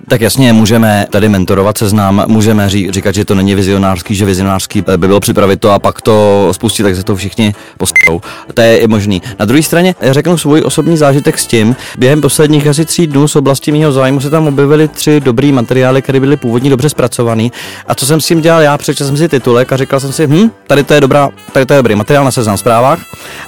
tak 0.09 0.21
jasně, 0.21 0.53
můžeme 0.53 1.07
tady 1.11 1.29
mentorovat 1.29 1.79
seznam, 1.79 2.25
můžeme 2.27 2.69
ří, 2.69 2.91
říkat, 2.91 3.15
že 3.15 3.25
to 3.25 3.35
není 3.35 3.55
vizionářský, 3.55 4.15
že 4.15 4.25
vizionářský 4.25 4.85
by 4.97 5.09
bylo 5.09 5.21
připravit 5.21 5.61
to 5.61 5.71
a 5.71 5.79
pak 5.79 6.03
to 6.03 6.49
spustit, 6.53 6.83
tak 6.83 6.97
se 6.97 7.03
to 7.03 7.17
všichni 7.17 7.55
postanou. 7.79 8.21
To 8.55 8.61
je 8.61 8.89
možný. 8.89 9.23
Na 9.39 9.45
druhé 9.45 9.63
straně 9.63 9.95
řeknu 10.01 10.39
svůj 10.39 10.63
osobní 10.65 10.97
zážitek 10.97 11.39
s 11.39 11.47
tím, 11.47 11.77
během 11.99 12.21
posledních 12.35 12.67
asi 12.67 12.85
tří 12.85 13.07
dnů 13.07 13.29
z 13.29 13.37
oblasti 13.37 13.73
mého 13.73 13.93
zájmu 13.93 14.21
se 14.21 14.31
tam 14.31 14.47
objevily 14.47 14.89
tři 14.89 15.21
dobrý 15.21 15.53
materiály, 15.53 16.03
které 16.03 16.21
byly 16.21 16.37
původně 16.37 16.71
dobře 16.71 16.89
zpracované. 16.89 17.49
A 17.87 17.95
co 17.95 18.07
jsem 18.07 18.21
s 18.21 18.27
tím 18.27 18.41
dělal? 18.41 18.63
Já 18.63 18.79
přečetl 18.79 19.07
jsem 19.07 19.17
si 19.17 19.29
titulek 19.29 19.73
a 19.73 19.77
říkal 19.77 20.01
jsem 20.01 20.13
si, 20.13 20.27
hm, 20.27 20.51
tady 20.67 20.85
to 20.85 20.95
je 20.95 21.01
dobrá, 21.01 21.31
tady 21.53 21.67
to 21.67 21.73
je 21.73 21.79
dobrý 21.79 21.95
materiál 21.95 22.25
na 22.25 22.31
seznam 22.31 22.57
zprávách. 22.57 22.99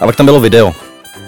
A 0.00 0.06
pak 0.06 0.16
tam 0.16 0.26
bylo 0.26 0.40
video. 0.40 0.72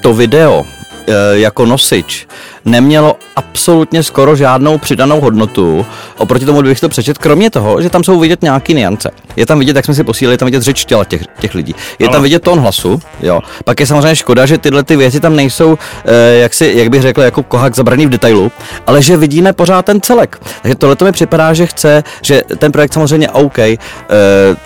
To 0.02 0.14
video 0.14 0.66
e, 1.06 1.38
jako 1.38 1.66
nosič 1.66 2.26
nemělo 2.64 3.16
absolutně 3.36 4.02
skoro 4.02 4.36
žádnou 4.36 4.78
přidanou 4.78 5.20
hodnotu 5.20 5.86
oproti 6.18 6.44
tomu, 6.44 6.60
kdybych 6.60 6.80
to 6.80 6.88
přečet, 6.88 7.18
kromě 7.18 7.50
toho, 7.50 7.82
že 7.82 7.90
tam 7.90 8.04
jsou 8.04 8.20
vidět 8.20 8.42
nějaký 8.42 8.74
niance. 8.74 9.10
Je 9.36 9.46
tam 9.46 9.58
vidět, 9.58 9.76
jak 9.76 9.84
jsme 9.84 9.94
si 9.94 10.04
posílili, 10.04 10.34
je 10.34 10.38
tam 10.38 10.46
vidět 10.46 10.62
řeč 10.62 10.84
těla 10.84 11.04
těch, 11.04 11.22
těch 11.40 11.54
lidí. 11.54 11.74
Je 11.98 12.06
Ale. 12.06 12.12
tam 12.12 12.22
vidět 12.22 12.42
tón 12.42 12.60
hlasu, 12.60 13.00
jo. 13.20 13.40
Pak 13.64 13.80
je 13.80 13.86
samozřejmě 13.86 14.16
škoda, 14.16 14.46
že 14.46 14.58
tyhle 14.58 14.82
ty 14.82 14.96
věci 14.96 15.20
tam 15.20 15.36
nejsou, 15.36 15.78
eh, 16.04 16.34
jak, 16.34 16.54
si, 16.54 16.72
jak 16.76 16.88
bych 16.90 17.02
řekl, 17.02 17.20
jako 17.20 17.42
kohák 17.42 17.74
zabraný 17.74 18.06
v 18.06 18.10
detailu, 18.10 18.52
ale 18.86 19.02
že 19.02 19.16
vidíme 19.16 19.52
pořád 19.52 19.84
ten 19.84 20.00
celek. 20.00 20.40
Takže 20.62 20.74
tohle 20.74 20.96
to 20.96 21.04
mi 21.04 21.12
připadá, 21.12 21.54
že 21.54 21.66
chce, 21.66 22.04
že 22.22 22.42
ten 22.58 22.72
projekt 22.72 22.92
samozřejmě 22.92 23.30
OK. 23.30 23.58
Eh, 23.58 23.78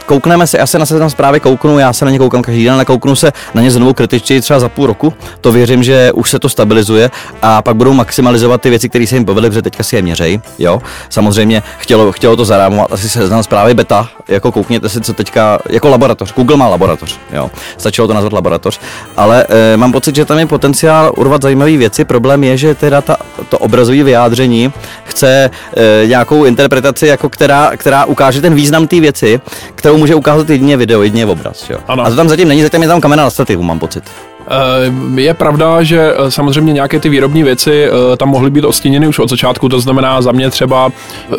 koukneme 0.07 0.47
se, 0.47 0.59
já 0.59 0.67
se 0.67 0.79
na 0.79 0.87
seznam 0.87 1.11
zprávy 1.11 1.41
kouknu, 1.41 1.79
já 1.79 1.93
se 1.93 2.05
na 2.05 2.11
ně 2.11 2.19
koukám 2.19 2.43
každý 2.43 2.65
den, 2.65 2.75
ale 2.75 2.85
kouknu 2.85 3.17
se 3.17 3.33
na 3.55 3.63
ně 3.63 3.71
znovu 3.71 3.95
kritičtěji 3.95 4.41
třeba 4.41 4.61
za 4.61 4.69
půl 4.69 4.87
roku. 4.87 5.15
To 5.41 5.53
věřím, 5.53 5.83
že 5.83 6.13
už 6.13 6.31
se 6.31 6.39
to 6.39 6.49
stabilizuje 6.49 7.11
a 7.43 7.63
pak 7.63 7.77
budou 7.83 7.93
maximalizovat 7.93 8.61
ty 8.61 8.71
věci, 8.71 8.89
které 8.89 9.07
se 9.07 9.17
jim 9.17 9.25
povedly, 9.25 9.51
protože 9.51 9.63
teďka 9.63 9.83
si 9.83 9.97
je 9.97 10.03
měřej. 10.03 10.41
Jo? 10.59 10.83
Samozřejmě 11.09 11.63
chtělo, 11.79 12.13
chtělo 12.13 12.37
to 12.37 12.45
zarámovat, 12.45 12.93
asi 12.93 13.09
se 13.09 13.27
znal 13.27 13.43
zprávy 13.43 13.75
beta, 13.75 14.09
jako 14.29 14.53
koukněte 14.53 14.89
si, 14.89 15.01
co 15.01 15.13
teďka, 15.13 15.59
jako 15.71 15.89
laboratoř. 15.89 16.35
Google 16.35 16.57
má 16.57 16.69
laboratoř, 16.69 17.19
jo. 17.33 17.51
Stačilo 17.79 18.07
to 18.07 18.15
nazvat 18.15 18.33
laboratoř. 18.33 18.81
Ale 19.17 19.47
e, 19.49 19.77
mám 19.77 19.93
pocit, 19.93 20.15
že 20.17 20.25
tam 20.25 20.39
je 20.39 20.47
potenciál 20.47 21.13
urvat 21.17 21.43
zajímavé 21.43 21.77
věci. 21.77 22.05
Problém 22.05 22.45
je, 22.45 22.57
že 22.57 22.75
teda 22.75 23.01
ta, 23.01 23.17
to 23.49 23.59
obrazové 23.59 24.03
vyjádření 24.03 24.73
chce 25.05 25.51
e, 25.77 26.07
nějakou 26.07 26.45
interpretaci, 26.45 27.07
jako 27.07 27.29
která, 27.29 27.71
která 27.77 28.05
ukáže 28.05 28.41
ten 28.41 28.55
význam 28.55 28.87
té 28.87 29.01
věci, 29.01 29.41
kterou 29.75 29.97
může 29.97 30.15
ukázat 30.15 30.51
jedině 30.51 30.77
video, 30.77 31.03
jedině 31.03 31.27
obraz. 31.27 31.71
Jo. 31.71 31.79
Ano. 31.89 32.07
A 32.07 32.11
to 32.11 32.17
tam 32.17 32.29
zatím 32.29 32.49
není, 32.49 32.63
zatím 32.63 32.83
je 32.83 32.89
tam 32.89 33.01
kamera 33.01 33.23
na 33.23 33.31
stativu, 33.31 33.63
mám 33.63 33.79
pocit. 33.79 34.05
Eh, 34.53 35.21
je 35.21 35.35
pravda, 35.35 35.83
že 35.83 36.15
eh, 36.17 36.31
samozřejmě 36.31 36.73
nějaké 36.73 37.01
ty 37.01 37.09
výrobní 37.09 37.43
věci 37.43 37.85
eh, 37.85 38.17
tam 38.17 38.29
mohly 38.29 38.51
být 38.51 38.65
ostíněny 38.65 39.07
už 39.07 39.19
od 39.19 39.31
začátku, 39.31 39.69
to 39.69 39.81
znamená 39.81 40.23
za 40.23 40.33
mě 40.33 40.51
třeba 40.51 40.91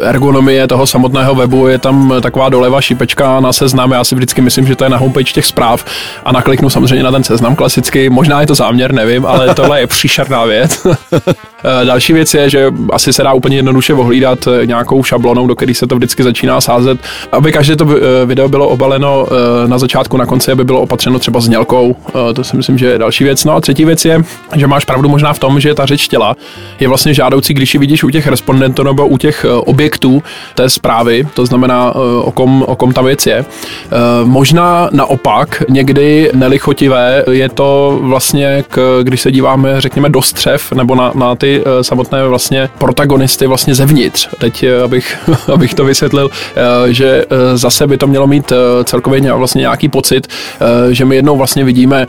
ergonomie 0.01 0.67
toho 0.67 0.87
samotného 0.87 1.35
webu, 1.35 1.67
je 1.67 1.77
tam 1.77 2.13
taková 2.21 2.49
doleva 2.49 2.81
šípečka 2.81 3.39
na 3.39 3.53
seznam, 3.53 3.91
já 3.91 4.03
si 4.03 4.15
vždycky 4.15 4.41
myslím, 4.41 4.67
že 4.67 4.75
to 4.75 4.83
je 4.83 4.89
na 4.89 4.97
homepage 4.97 5.33
těch 5.33 5.45
zpráv 5.45 5.85
a 6.25 6.31
nakliknu 6.31 6.69
samozřejmě 6.69 7.03
na 7.03 7.11
ten 7.11 7.23
seznam 7.23 7.55
klasicky, 7.55 8.09
možná 8.09 8.41
je 8.41 8.47
to 8.47 8.55
záměr, 8.55 8.93
nevím, 8.93 9.25
ale 9.25 9.55
tohle 9.55 9.79
je 9.79 9.87
příšerná 9.87 10.45
věc. 10.45 10.87
Další 11.83 12.13
věc 12.13 12.33
je, 12.33 12.49
že 12.49 12.73
asi 12.91 13.13
se 13.13 13.23
dá 13.23 13.33
úplně 13.33 13.55
jednoduše 13.55 13.93
ohlídat 13.93 14.47
nějakou 14.65 15.03
šablonou, 15.03 15.47
do 15.47 15.55
které 15.55 15.73
se 15.73 15.87
to 15.87 15.95
vždycky 15.95 16.23
začíná 16.23 16.61
sázet, 16.61 16.99
aby 17.31 17.51
každé 17.51 17.75
to 17.75 17.85
video 18.25 18.49
bylo 18.49 18.67
obaleno 18.67 19.27
na 19.67 19.77
začátku, 19.77 20.17
na 20.17 20.25
konci, 20.25 20.51
aby 20.51 20.63
bylo 20.63 20.81
opatřeno 20.81 21.19
třeba 21.19 21.39
znělkou, 21.39 21.95
to 22.35 22.43
si 22.43 22.57
myslím, 22.57 22.77
že 22.77 22.85
je 22.85 22.97
další 22.97 23.23
věc. 23.23 23.45
No 23.45 23.53
a 23.53 23.61
třetí 23.61 23.85
věc 23.85 24.05
je, 24.05 24.21
že 24.55 24.67
máš 24.67 24.85
pravdu 24.85 25.09
možná 25.09 25.33
v 25.33 25.39
tom, 25.39 25.59
že 25.59 25.73
ta 25.73 25.85
řeč 25.85 26.07
těla 26.07 26.35
je 26.79 26.87
vlastně 26.87 27.13
žádoucí, 27.13 27.53
když 27.53 27.73
ji 27.73 27.79
vidíš 27.79 28.03
u 28.03 28.09
těch 28.09 28.27
respondentů 28.27 28.83
nebo 28.83 29.07
u 29.07 29.17
těch 29.17 29.45
eh, 29.45 29.53
objektů 29.53 30.23
té 30.55 30.69
zprávy, 30.69 31.27
to 31.33 31.45
znamená, 31.45 31.93
eh, 31.95 31.99
o 32.23 32.31
kom, 32.31 32.63
o 32.67 32.75
kom 32.75 32.93
ta 32.93 33.01
věc 33.01 33.25
je. 33.25 33.37
Eh, 33.37 33.45
možná 34.23 34.89
naopak, 34.91 35.63
někdy 35.69 36.31
nelichotivé 36.33 37.23
je 37.31 37.49
to 37.49 37.99
vlastně, 38.01 38.63
k, 38.69 38.99
když 39.03 39.21
se 39.21 39.31
díváme, 39.31 39.81
řekněme, 39.81 40.09
do 40.09 40.21
střev 40.21 40.71
nebo 40.71 40.95
na, 40.95 41.11
na 41.15 41.35
ty 41.35 41.52
ty 41.59 41.63
samotné 41.81 42.27
vlastně 42.27 42.69
protagonisty 42.77 43.47
vlastně 43.47 43.75
zevnitř. 43.75 44.29
Teď, 44.37 44.65
abych, 44.83 45.17
abych 45.53 45.73
to 45.73 45.85
vysvětlil, 45.85 46.29
že 46.87 47.25
zase 47.53 47.87
by 47.87 47.97
to 47.97 48.07
mělo 48.07 48.27
mít 48.27 48.53
celkově 48.83 49.33
vlastně 49.33 49.59
nějaký 49.59 49.89
pocit, 49.89 50.27
že 50.91 51.05
my 51.05 51.15
jednou 51.15 51.37
vlastně 51.37 51.63
vidíme 51.63 52.07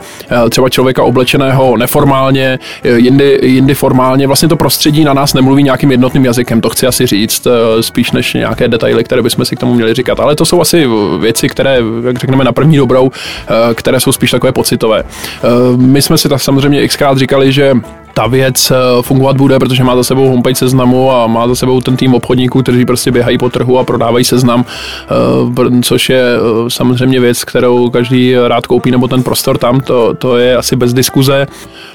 třeba 0.49 0.69
člověka 0.69 1.03
oblečeného 1.03 1.77
neformálně, 1.77 2.59
jindy, 2.83 3.39
jindy 3.41 3.73
formálně. 3.73 4.27
Vlastně 4.27 4.49
to 4.49 4.55
prostředí 4.55 5.03
na 5.03 5.13
nás 5.13 5.33
nemluví 5.33 5.63
nějakým 5.63 5.91
jednotným 5.91 6.25
jazykem, 6.25 6.61
to 6.61 6.69
chci 6.69 6.87
asi 6.87 7.05
říct, 7.05 7.47
spíš 7.81 8.11
než 8.11 8.33
nějaké 8.33 8.67
detaily, 8.67 9.03
které 9.03 9.21
bychom 9.21 9.45
si 9.45 9.55
k 9.55 9.59
tomu 9.59 9.73
měli 9.73 9.93
říkat. 9.93 10.19
Ale 10.19 10.35
to 10.35 10.45
jsou 10.45 10.61
asi 10.61 10.87
věci, 11.19 11.49
které, 11.49 11.79
jak 12.05 12.19
řekneme, 12.19 12.43
na 12.43 12.51
první 12.51 12.77
dobrou, 12.77 13.11
které 13.73 13.99
jsou 13.99 14.11
spíš 14.11 14.31
takové 14.31 14.51
pocitové. 14.51 15.03
My 15.75 16.01
jsme 16.01 16.17
si 16.17 16.29
tak 16.29 16.41
samozřejmě 16.41 16.87
xkrát 16.87 17.17
říkali, 17.17 17.51
že 17.51 17.73
ta 18.15 18.27
věc 18.27 18.71
eh, 18.71 18.75
fungovat 19.01 19.37
bude, 19.37 19.59
protože 19.59 19.83
má 19.83 19.95
za 19.95 20.03
sebou 20.03 20.29
homepage 20.29 20.55
seznamu 20.55 21.11
a 21.11 21.27
má 21.27 21.47
za 21.47 21.55
sebou 21.55 21.81
ten 21.81 21.97
tým 21.97 22.13
obchodníků, 22.13 22.63
kteří 22.63 22.85
prostě 22.85 23.11
běhají 23.11 23.37
po 23.37 23.49
trhu 23.49 23.79
a 23.79 23.83
prodávají 23.83 24.25
seznam, 24.25 24.65
eh, 24.65 25.81
což 25.81 26.09
je 26.09 26.23
eh, 26.23 26.69
samozřejmě 26.69 27.19
věc, 27.19 27.43
kterou 27.43 27.89
každý 27.89 28.35
rád 28.47 28.67
koupí, 28.67 28.91
nebo 28.91 29.07
ten 29.07 29.23
prostor 29.23 29.57
tam, 29.57 29.79
to, 29.79 30.13
to 30.13 30.37
je 30.37 30.57
asi 30.57 30.75
bez 30.75 30.93
diskuze. 30.93 31.47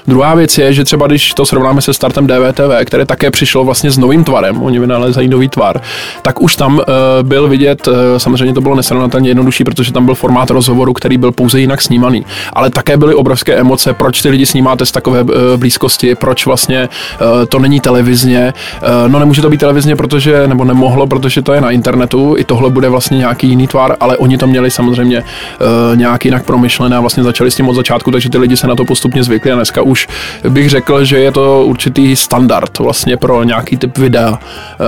Druhá 0.07 0.35
věc 0.35 0.57
je, 0.57 0.73
že 0.73 0.83
třeba 0.83 1.07
když 1.07 1.33
to 1.33 1.45
srovnáme 1.45 1.81
se 1.81 1.93
startem 1.93 2.27
DVTV, 2.27 2.85
které 2.85 3.05
také 3.05 3.31
přišlo 3.31 3.63
vlastně 3.63 3.91
s 3.91 3.97
novým 3.97 4.23
tvarem, 4.23 4.63
oni 4.63 4.79
vynalézají 4.79 5.27
nový 5.27 5.49
tvar, 5.49 5.81
tak 6.21 6.41
už 6.41 6.55
tam 6.55 6.81
byl 7.21 7.47
vidět, 7.47 7.87
samozřejmě 8.17 8.53
to 8.53 8.61
bylo 8.61 8.75
nesrovnatelně 8.75 9.29
jednodušší, 9.29 9.63
protože 9.63 9.93
tam 9.93 10.05
byl 10.05 10.15
formát 10.15 10.49
rozhovoru, 10.49 10.93
který 10.93 11.17
byl 11.17 11.31
pouze 11.31 11.59
jinak 11.59 11.81
snímaný. 11.81 12.25
Ale 12.53 12.69
také 12.69 12.97
byly 12.97 13.15
obrovské 13.15 13.53
emoce, 13.53 13.93
proč 13.93 14.21
ty 14.21 14.29
lidi 14.29 14.45
snímáte 14.45 14.85
z 14.85 14.91
takové 14.91 15.23
blízkosti, 15.57 16.10
proč 16.15 16.45
vlastně 16.45 16.89
uh, 17.21 17.45
to 17.45 17.59
není 17.59 17.79
televizně. 17.79 18.53
Uh, 18.81 19.11
no 19.11 19.19
nemůže 19.19 19.41
to 19.41 19.49
být 19.49 19.59
televizně, 19.59 19.95
protože, 19.95 20.47
nebo 20.47 20.63
nemohlo, 20.63 21.07
protože 21.07 21.41
to 21.41 21.53
je 21.53 21.61
na 21.61 21.71
internetu, 21.71 22.35
i 22.37 22.43
tohle 22.43 22.69
bude 22.69 22.89
vlastně 22.89 23.17
nějaký 23.17 23.47
jiný 23.47 23.67
tvar, 23.67 23.95
ale 23.99 24.17
oni 24.17 24.37
to 24.37 24.47
měli 24.47 24.71
samozřejmě 24.71 25.19
uh, 25.19 25.97
nějak 25.97 26.25
jinak 26.25 26.45
promyšlené 26.45 26.97
a 26.97 26.99
vlastně 26.99 27.23
začali 27.23 27.51
s 27.51 27.55
tím 27.55 27.69
od 27.69 27.73
začátku, 27.73 28.11
takže 28.11 28.29
ty 28.29 28.37
lidi 28.37 28.57
se 28.57 28.67
na 28.67 28.75
to 28.75 28.85
postupně 28.85 29.23
zvykli 29.23 29.51
a 29.51 29.55
dneska 29.55 29.81
už 29.81 30.07
bych 30.49 30.69
řekl, 30.69 31.05
že 31.05 31.19
je 31.19 31.31
to 31.31 31.65
určitý 31.65 32.15
standard 32.15 32.79
vlastně 32.79 33.17
pro 33.17 33.43
nějaký 33.43 33.77
typ 33.77 33.97
videa 33.97 34.39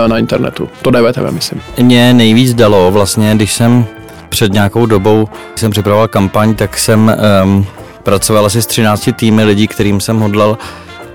na 0.07 0.17
internetu. 0.17 0.69
To 0.81 0.91
DVTV, 0.91 1.31
myslím. 1.31 1.61
Mě 1.81 2.13
nejvíc 2.13 2.53
dalo 2.53 2.91
vlastně, 2.91 3.31
když 3.35 3.53
jsem 3.53 3.85
před 4.29 4.53
nějakou 4.53 4.85
dobou, 4.85 5.29
když 5.49 5.61
jsem 5.61 5.71
připravoval 5.71 6.07
kampaň, 6.07 6.55
tak 6.55 6.77
jsem 6.77 7.15
um, 7.43 7.65
pracoval 8.03 8.45
asi 8.45 8.61
s 8.61 8.65
13 8.65 9.09
týmy 9.15 9.43
lidí, 9.43 9.67
kterým 9.67 10.01
jsem 10.01 10.19
hodlal 10.19 10.57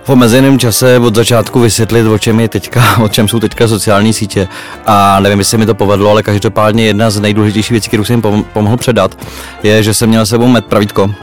v 0.08 0.10
omezeném 0.10 0.58
čase 0.58 0.98
od 0.98 1.14
začátku 1.14 1.60
vysvětlit, 1.60 2.06
o 2.06 2.18
čem 2.18 2.40
je 2.40 2.48
teďka, 2.48 2.98
o 3.02 3.08
čem 3.08 3.28
jsou 3.28 3.40
teďka 3.40 3.68
sociální 3.68 4.12
sítě. 4.12 4.48
A 4.86 5.20
nevím, 5.20 5.38
jestli 5.38 5.58
mi 5.58 5.66
to 5.66 5.74
povedlo, 5.74 6.10
ale 6.10 6.22
každopádně 6.22 6.86
jedna 6.86 7.10
z 7.10 7.20
nejdůležitějších 7.20 7.70
věcí, 7.70 7.88
kterou 7.88 8.04
jsem 8.04 8.22
jim 8.24 8.44
pomohl 8.44 8.76
předat, 8.76 9.18
je, 9.62 9.82
že 9.82 9.94
jsem 9.94 10.08
měl 10.08 10.26
s 10.26 10.28
sebou 10.28 10.46
met 10.46 10.64
pravítko 10.66 11.14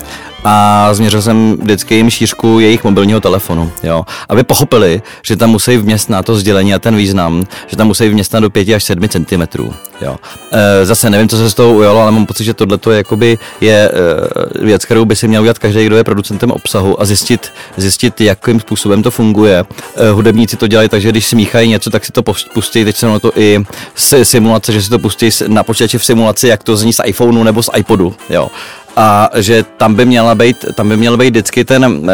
a 0.47 0.89
změřil 0.93 1.21
jsem 1.21 1.57
vždycky 1.61 1.95
jim 1.95 2.09
šířku 2.09 2.59
jejich 2.59 2.83
mobilního 2.83 3.21
telefonu, 3.21 3.71
jo. 3.83 4.05
Aby 4.29 4.43
pochopili, 4.43 5.01
že 5.21 5.35
tam 5.35 5.49
musí 5.49 5.77
vměstnat 5.77 6.25
to 6.25 6.35
sdělení 6.35 6.73
a 6.73 6.79
ten 6.79 6.95
význam, 6.95 7.43
že 7.67 7.77
tam 7.77 7.87
musí 7.87 8.09
vměstnat 8.09 8.39
do 8.39 8.49
5 8.49 8.69
až 8.69 8.83
7 8.83 9.09
cm, 9.09 9.41
jo. 10.01 10.15
E, 10.51 10.85
zase 10.85 11.09
nevím, 11.09 11.29
co 11.29 11.37
se 11.37 11.49
z 11.49 11.53
toho 11.53 11.73
ujalo, 11.73 12.01
ale 12.01 12.11
mám 12.11 12.25
pocit, 12.25 12.43
že 12.43 12.53
tohle 12.53 12.79
je 12.89 12.97
jakoby 12.97 13.37
je 13.61 13.91
e, 13.91 14.65
věc, 14.65 14.85
kterou 14.85 15.05
by 15.05 15.15
si 15.15 15.27
měl 15.27 15.41
udělat 15.41 15.59
každý, 15.59 15.85
kdo 15.85 15.97
je 15.97 16.03
producentem 16.03 16.51
obsahu 16.51 17.01
a 17.01 17.05
zjistit, 17.05 17.51
zjistit 17.77 18.21
jakým 18.21 18.59
způsobem 18.59 19.03
to 19.03 19.11
funguje. 19.11 19.65
E, 19.95 20.09
hudebníci 20.09 20.57
to 20.57 20.67
dělají 20.67 20.89
tak, 20.89 21.01
že 21.01 21.09
když 21.09 21.27
smíchají 21.27 21.69
něco, 21.69 21.89
tak 21.89 22.05
si 22.05 22.11
to 22.11 22.23
pustí, 22.53 22.85
teď 22.85 22.95
se 22.95 23.05
na 23.05 23.19
to 23.19 23.31
i 23.35 23.65
simulace, 24.23 24.71
že 24.71 24.81
si 24.81 24.89
to 24.89 24.99
pustí 24.99 25.29
na 25.47 25.63
počítači 25.63 25.97
v 25.97 26.05
simulaci, 26.05 26.47
jak 26.47 26.63
to 26.63 26.77
zní 26.77 26.93
z 26.93 27.01
iPhoneu 27.05 27.43
nebo 27.43 27.63
z 27.63 27.69
iPodu, 27.77 28.15
jo 28.29 28.49
a 28.95 29.29
že 29.35 29.63
tam 29.77 29.95
by, 29.95 30.05
měla 30.05 30.35
být, 30.35 30.65
tam 30.75 30.89
by 30.89 30.97
měl 30.97 31.17
být 31.17 31.29
vždycky 31.29 31.65
ten, 31.65 32.11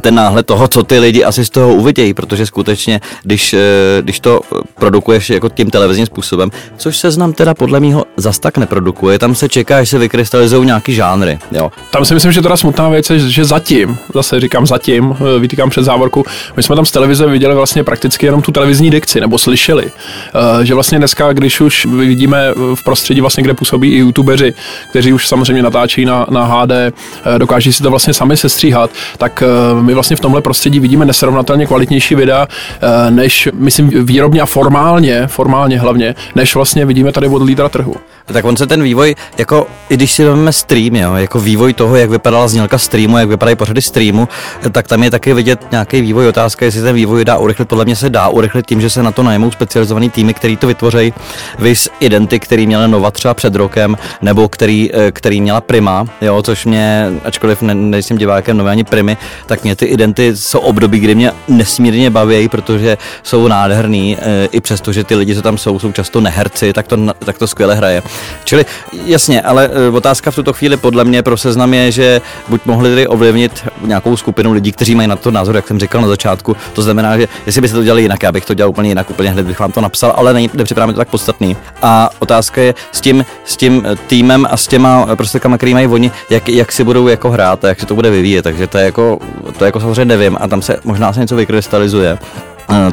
ten 0.00 0.14
náhled 0.14 0.46
toho, 0.46 0.68
co 0.68 0.82
ty 0.82 0.98
lidi 0.98 1.24
asi 1.24 1.44
z 1.44 1.50
toho 1.50 1.74
uvidějí, 1.74 2.14
protože 2.14 2.46
skutečně, 2.46 3.00
když, 3.22 3.52
uh, 3.52 3.58
když 4.00 4.20
to 4.20 4.40
produkuješ 4.74 5.30
jako 5.30 5.48
tím 5.48 5.70
televizním 5.70 6.06
způsobem, 6.06 6.50
což 6.76 6.96
se 6.96 7.10
znám 7.10 7.32
teda 7.32 7.54
podle 7.54 7.80
mýho 7.80 8.04
zas 8.16 8.38
tak 8.38 8.58
neprodukuje, 8.58 9.18
tam 9.18 9.34
se 9.34 9.48
čeká, 9.48 9.78
až 9.78 9.88
se 9.88 9.98
vykrystalizují 9.98 10.66
nějaký 10.66 10.94
žánry. 10.94 11.38
Jo. 11.52 11.72
Tam 11.90 12.04
si 12.04 12.14
myslím, 12.14 12.32
že 12.32 12.42
teda 12.42 12.56
smutná 12.56 12.88
věc 12.88 13.10
je, 13.10 13.18
že 13.18 13.44
zatím, 13.44 13.98
zase 14.14 14.40
říkám 14.40 14.66
zatím, 14.66 15.16
eh, 15.20 15.38
vytýkám 15.38 15.70
před 15.70 15.84
závorku, 15.84 16.24
my 16.56 16.62
jsme 16.62 16.76
tam 16.76 16.84
z 16.84 16.90
televize 16.90 17.26
viděli 17.26 17.54
vlastně 17.54 17.84
prakticky 17.84 18.26
jenom 18.26 18.42
tu 18.42 18.52
televizní 18.52 18.90
dikci, 18.90 19.20
nebo 19.20 19.38
slyšeli, 19.38 19.84
uh, 19.84 20.62
že 20.62 20.74
vlastně 20.74 20.98
dneska, 20.98 21.32
když 21.32 21.60
už 21.60 21.86
vidíme 21.86 22.52
v 22.74 22.84
prostředí 22.84 23.20
vlastně, 23.20 23.42
kde 23.42 23.54
působí 23.54 23.92
i 23.92 23.98
youtubeři, 23.98 24.54
kteří 24.90 25.12
už 25.12 25.28
samozřejmě 25.28 25.62
natáčí 25.62 26.01
na, 26.04 26.26
na 26.30 26.44
HD, 26.44 26.72
eh, 26.72 27.38
dokáží 27.38 27.72
si 27.72 27.82
to 27.82 27.90
vlastně 27.90 28.14
sami 28.14 28.36
sestříhat, 28.36 28.90
tak 29.18 29.42
eh, 29.42 29.82
my 29.82 29.94
vlastně 29.94 30.16
v 30.16 30.20
tomhle 30.20 30.40
prostředí 30.40 30.80
vidíme 30.80 31.04
nesrovnatelně 31.04 31.66
kvalitnější 31.66 32.14
videa, 32.14 32.48
eh, 32.48 33.10
než, 33.10 33.48
myslím, 33.54 33.90
výrobně 34.04 34.40
a 34.40 34.46
formálně, 34.46 35.26
formálně 35.26 35.80
hlavně, 35.80 36.14
než 36.34 36.54
vlastně 36.54 36.84
vidíme 36.84 37.12
tady 37.12 37.28
od 37.28 37.42
lídra 37.42 37.68
trhu. 37.68 37.94
Tak 38.26 38.44
on 38.44 38.56
se 38.56 38.66
ten 38.66 38.82
vývoj, 38.82 39.14
jako 39.38 39.66
i 39.88 39.94
když 39.94 40.12
si 40.12 40.24
vezmeme 40.24 40.52
stream, 40.52 40.96
jo, 40.96 41.14
jako 41.14 41.40
vývoj 41.40 41.72
toho, 41.72 41.96
jak 41.96 42.10
vypadala 42.10 42.48
znělka 42.48 42.78
streamu, 42.78 43.18
jak 43.18 43.28
vypadají 43.28 43.56
pořady 43.56 43.82
streamu, 43.82 44.28
tak 44.72 44.88
tam 44.88 45.02
je 45.02 45.10
taky 45.10 45.34
vidět 45.34 45.60
nějaký 45.70 46.00
vývoj. 46.00 46.28
Otázka, 46.28 46.64
jestli 46.64 46.82
ten 46.82 46.94
vývoj 46.94 47.24
dá 47.24 47.38
urychlit. 47.38 47.68
Podle 47.68 47.84
mě 47.84 47.96
se 47.96 48.10
dá 48.10 48.28
urychlit 48.28 48.66
tím, 48.66 48.80
že 48.80 48.90
se 48.90 49.02
na 49.02 49.12
to 49.12 49.22
najmou 49.22 49.50
specializovaný 49.50 50.10
týmy, 50.10 50.34
který 50.34 50.56
to 50.56 50.66
vytvoří. 50.66 51.14
Vys 51.58 51.88
Identity, 52.00 52.40
který 52.40 52.66
měla 52.66 52.86
Nova 52.86 53.10
třeba 53.10 53.34
před 53.34 53.54
rokem, 53.54 53.96
nebo 54.22 54.48
který, 54.48 54.90
který 55.12 55.40
měla 55.40 55.60
Prima 55.60 55.91
Prima, 55.92 56.14
jo, 56.20 56.42
což 56.42 56.66
mě, 56.66 57.10
ačkoliv 57.24 57.62
ne, 57.62 57.74
nejsem 57.74 58.18
divákem 58.18 58.56
nové 58.56 58.70
ani 58.70 58.84
Primy, 58.84 59.16
tak 59.46 59.64
mě 59.64 59.76
ty 59.76 59.84
Identy 59.84 60.36
jsou 60.36 60.58
období, 60.58 61.00
kdy 61.00 61.14
mě 61.14 61.32
nesmírně 61.48 62.10
baví, 62.10 62.48
protože 62.48 62.98
jsou 63.22 63.48
nádherný, 63.48 64.16
e, 64.20 64.48
i 64.52 64.60
přesto, 64.60 64.92
že 64.92 65.04
ty 65.04 65.14
lidi, 65.14 65.34
co 65.34 65.42
tam 65.42 65.58
jsou, 65.58 65.78
jsou 65.78 65.92
často 65.92 66.20
neherci, 66.20 66.72
tak 66.72 66.86
to, 66.86 66.96
tak 67.18 67.38
to 67.38 67.46
skvěle 67.46 67.74
hraje. 67.74 68.02
Čili 68.44 68.66
jasně, 69.06 69.42
ale 69.42 69.70
e, 69.72 69.88
otázka 69.88 70.30
v 70.30 70.34
tuto 70.34 70.52
chvíli 70.52 70.76
podle 70.76 71.04
mě 71.04 71.22
pro 71.22 71.36
seznam 71.36 71.74
je, 71.74 71.92
že 71.92 72.20
buď 72.48 72.60
mohli 72.66 72.90
tedy 72.90 73.06
ovlivnit 73.06 73.64
nějakou 73.80 74.16
skupinu 74.16 74.52
lidí, 74.52 74.72
kteří 74.72 74.94
mají 74.94 75.08
na 75.08 75.16
to 75.16 75.30
názor, 75.30 75.56
jak 75.56 75.68
jsem 75.68 75.78
říkal 75.78 76.02
na 76.02 76.08
začátku. 76.08 76.56
To 76.72 76.82
znamená, 76.82 77.18
že 77.18 77.28
jestli 77.46 77.60
by 77.60 77.68
se 77.68 77.74
to 77.74 77.84
dělali 77.84 78.02
jinak, 78.02 78.22
já 78.22 78.32
bych 78.32 78.44
to 78.44 78.54
dělal 78.54 78.70
úplně 78.70 78.88
jinak, 78.88 79.10
úplně 79.10 79.30
hned 79.30 79.46
bych 79.46 79.60
vám 79.60 79.72
to 79.72 79.80
napsal, 79.80 80.12
ale 80.16 80.32
není, 80.32 80.50
nepřipadá 80.54 80.86
to 80.86 80.92
tak 80.92 81.08
podstatný. 81.08 81.56
A 81.82 82.10
otázka 82.18 82.60
je 82.60 82.74
s 82.92 83.00
tím, 83.00 83.24
s 83.44 83.56
tím 83.56 83.86
týmem 84.06 84.46
a 84.50 84.56
s 84.56 84.66
těma 84.66 85.16
prostě, 85.16 85.40
který 85.56 85.74
mají 85.74 85.81
mají 85.82 85.94
oni, 85.94 86.10
jak, 86.30 86.48
jak 86.48 86.72
si 86.72 86.84
budou 86.84 87.08
jako 87.08 87.30
hrát 87.30 87.64
a 87.64 87.68
jak 87.68 87.80
se 87.80 87.86
to 87.86 87.94
bude 87.94 88.10
vyvíjet, 88.10 88.42
takže 88.42 88.66
to 88.66 88.78
je 88.78 88.84
jako, 88.84 89.18
to 89.58 89.64
je 89.64 89.68
jako 89.68 89.80
samozřejmě 89.80 90.04
nevím 90.04 90.36
a 90.40 90.48
tam 90.48 90.62
se 90.62 90.76
možná 90.84 91.12
se 91.12 91.20
něco 91.20 91.36
vykrystalizuje 91.36 92.18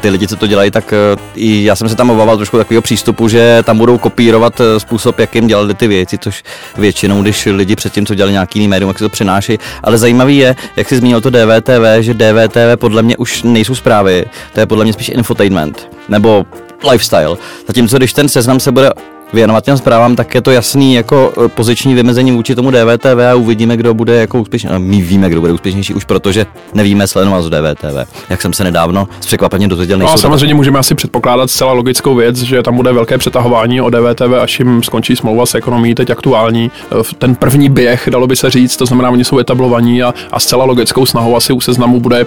ty 0.02 0.10
lidi, 0.10 0.28
co 0.28 0.36
to 0.36 0.48
dělají, 0.48 0.72
tak 0.72 0.94
e, 0.94 0.98
i 1.36 1.64
já 1.64 1.76
jsem 1.76 1.90
se 1.90 1.96
tam 1.96 2.10
obával 2.10 2.38
trošku 2.38 2.58
takového 2.58 2.82
přístupu, 2.82 3.28
že 3.28 3.64
tam 3.64 3.78
budou 3.78 3.98
kopírovat 3.98 4.62
e, 4.62 4.80
způsob, 4.80 5.20
jakým 5.20 5.48
dělali 5.48 5.74
ty 5.74 5.88
věci, 5.88 6.18
což 6.18 6.44
většinou, 6.78 7.22
když 7.22 7.46
lidi 7.46 7.76
předtím, 7.76 8.06
co 8.06 8.16
dělali 8.16 8.32
nějaký 8.32 8.60
jiný 8.60 8.68
médium, 8.68 8.90
jak 8.90 8.98
se 8.98 9.04
to 9.04 9.10
přináší. 9.10 9.58
Ale 9.84 9.98
zajímavý 9.98 10.38
je, 10.38 10.56
jak 10.76 10.90
jsi 10.90 10.98
zmínil 10.98 11.22
to 11.22 11.30
DVTV, 11.30 11.84
že 12.00 12.14
DVTV 12.14 12.76
podle 12.76 13.02
mě 13.02 13.18
už 13.18 13.44
nejsou 13.44 13.76
zprávy, 13.76 14.26
to 14.54 14.60
je 14.60 14.66
podle 14.66 14.84
mě 14.84 14.94
spíš 14.94 15.10
infotainment 15.10 15.90
nebo 16.10 16.46
lifestyle. 16.92 17.38
Zatímco 17.68 17.98
když 17.98 18.14
ten 18.14 18.30
seznam 18.30 18.60
se 18.60 18.72
bude 18.72 18.90
věnovat 19.34 19.64
těm 19.64 19.78
zprávám, 19.78 20.16
tak 20.16 20.36
je 20.36 20.42
to 20.42 20.52
jasný 20.52 20.94
jako 20.94 21.34
e, 21.46 21.48
poziční 21.48 21.96
vymezení 21.96 22.32
vůči 22.32 22.56
tomu 22.56 22.72
DVTV 22.72 23.20
a 23.32 23.36
uvidíme, 23.36 23.78
kdo 23.78 23.94
bude 23.94 24.16
jako 24.16 24.42
úspěšný. 24.42 24.70
My 24.78 25.02
víme, 25.02 25.30
kdo 25.30 25.42
bude 25.42 25.54
úspěšnější 25.54 25.94
už 25.94 26.06
protože 26.06 26.46
nevíme 26.74 27.08
sledovat 27.08 27.42
z 27.42 27.50
DVTV. 27.50 28.14
Jak 28.30 28.42
jsem 28.42 28.54
se 28.54 28.64
nedávno 28.64 29.08
s 29.20 29.26
překvapením 29.26 29.70
dozvěděl. 29.70 29.98
No 29.98 30.14
a 30.14 30.18
samozřejmě 30.18 30.56
můžeme 30.56 30.80
asi 30.80 30.96
předpokládat 30.96 31.52
zcela 31.52 31.74
logickou 31.74 32.16
věc, 32.16 32.38
že 32.38 32.64
tam 32.64 32.76
bude 32.76 32.94
velké 32.94 33.18
přetahování 33.18 33.82
o 33.82 33.90
DVTV, 33.90 34.34
až 34.42 34.60
jim 34.60 34.84
skončí 34.84 35.16
smlouva 35.16 35.46
s 35.46 35.56
ekonomií 35.56 35.96
teď 35.96 36.10
aktuální. 36.10 36.72
E, 36.92 37.16
ten 37.18 37.36
první 37.36 37.70
běh, 37.70 38.10
dalo 38.12 38.28
by 38.28 38.36
se 38.36 38.50
říct, 38.50 38.78
to 38.78 38.86
znamená, 38.86 39.10
oni 39.10 39.26
jsou 39.26 39.40
etablovaní 39.40 40.04
a, 40.04 40.14
a 40.32 40.40
zcela 40.40 40.66
logickou 40.66 41.06
snahou 41.06 41.36
asi 41.36 41.54
u 41.54 41.62
seznamu 41.62 42.00
bude 42.00 42.26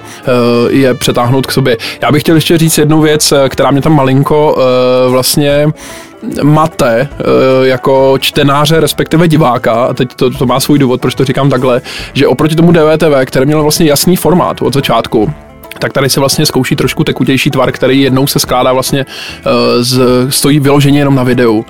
je 0.69 0.95
přetáhnout 0.95 1.47
k 1.47 1.53
sobě. 1.53 1.77
Já 2.03 2.13
bych 2.13 2.23
chtěl 2.23 2.35
ještě 2.35 2.59
říct 2.59 2.79
jednu 2.79 3.01
věc, 3.01 3.33
která 3.49 3.71
mě 3.71 3.81
tam 3.81 3.97
malinko 3.97 4.57
vlastně 5.09 5.67
mate 6.43 7.09
eh, 7.11 7.67
jako 7.67 8.19
čtenáře, 8.19 8.81
respektive 8.81 9.29
diváka, 9.29 9.73
a 9.73 9.95
teď 9.95 10.15
to, 10.15 10.31
to 10.31 10.47
má 10.47 10.61
svůj 10.61 10.79
důvod, 10.79 11.01
proč 11.01 11.15
to 11.15 11.25
říkám 11.25 11.51
takhle, 11.51 11.81
že 12.13 12.27
oproti 12.27 12.57
tomu 12.57 12.73
DVTV, 12.73 13.27
které 13.27 13.47
mělo 13.47 13.63
vlastně 13.63 13.87
jasný 13.87 14.17
formát 14.17 14.63
od 14.63 14.75
začátku, 14.75 15.33
tak 15.83 15.93
tady 15.93 16.09
se 16.09 16.21
vlastně 16.21 16.47
zkouší 16.47 16.77
trošku 16.77 17.05
tekutější 17.05 17.51
tvar, 17.51 17.73
který 17.73 18.01
jednou 18.01 18.27
se 18.27 18.39
skládá 18.39 18.73
vlastně 18.73 19.07
z, 19.81 20.01
stojí 20.29 20.61
vyloženě 20.61 20.99
jenom 20.99 21.15
na 21.15 21.23
videu. 21.23 21.65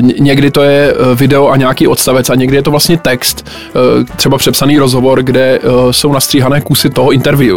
Někdy 0.00 0.50
to 0.50 0.62
je 0.62 0.94
video 1.14 1.48
a 1.48 1.56
nějaký 1.56 1.86
odstavec 1.86 2.30
a 2.30 2.34
někdy 2.34 2.56
je 2.56 2.62
to 2.62 2.70
vlastně 2.70 2.96
text, 2.96 3.50
třeba 4.16 4.38
přepsaný 4.38 4.78
rozhovor, 4.78 5.22
kde 5.22 5.58
jsou 5.90 6.12
nastříhané 6.12 6.60
kusy 6.60 6.90
toho 6.90 7.12
interview 7.12 7.56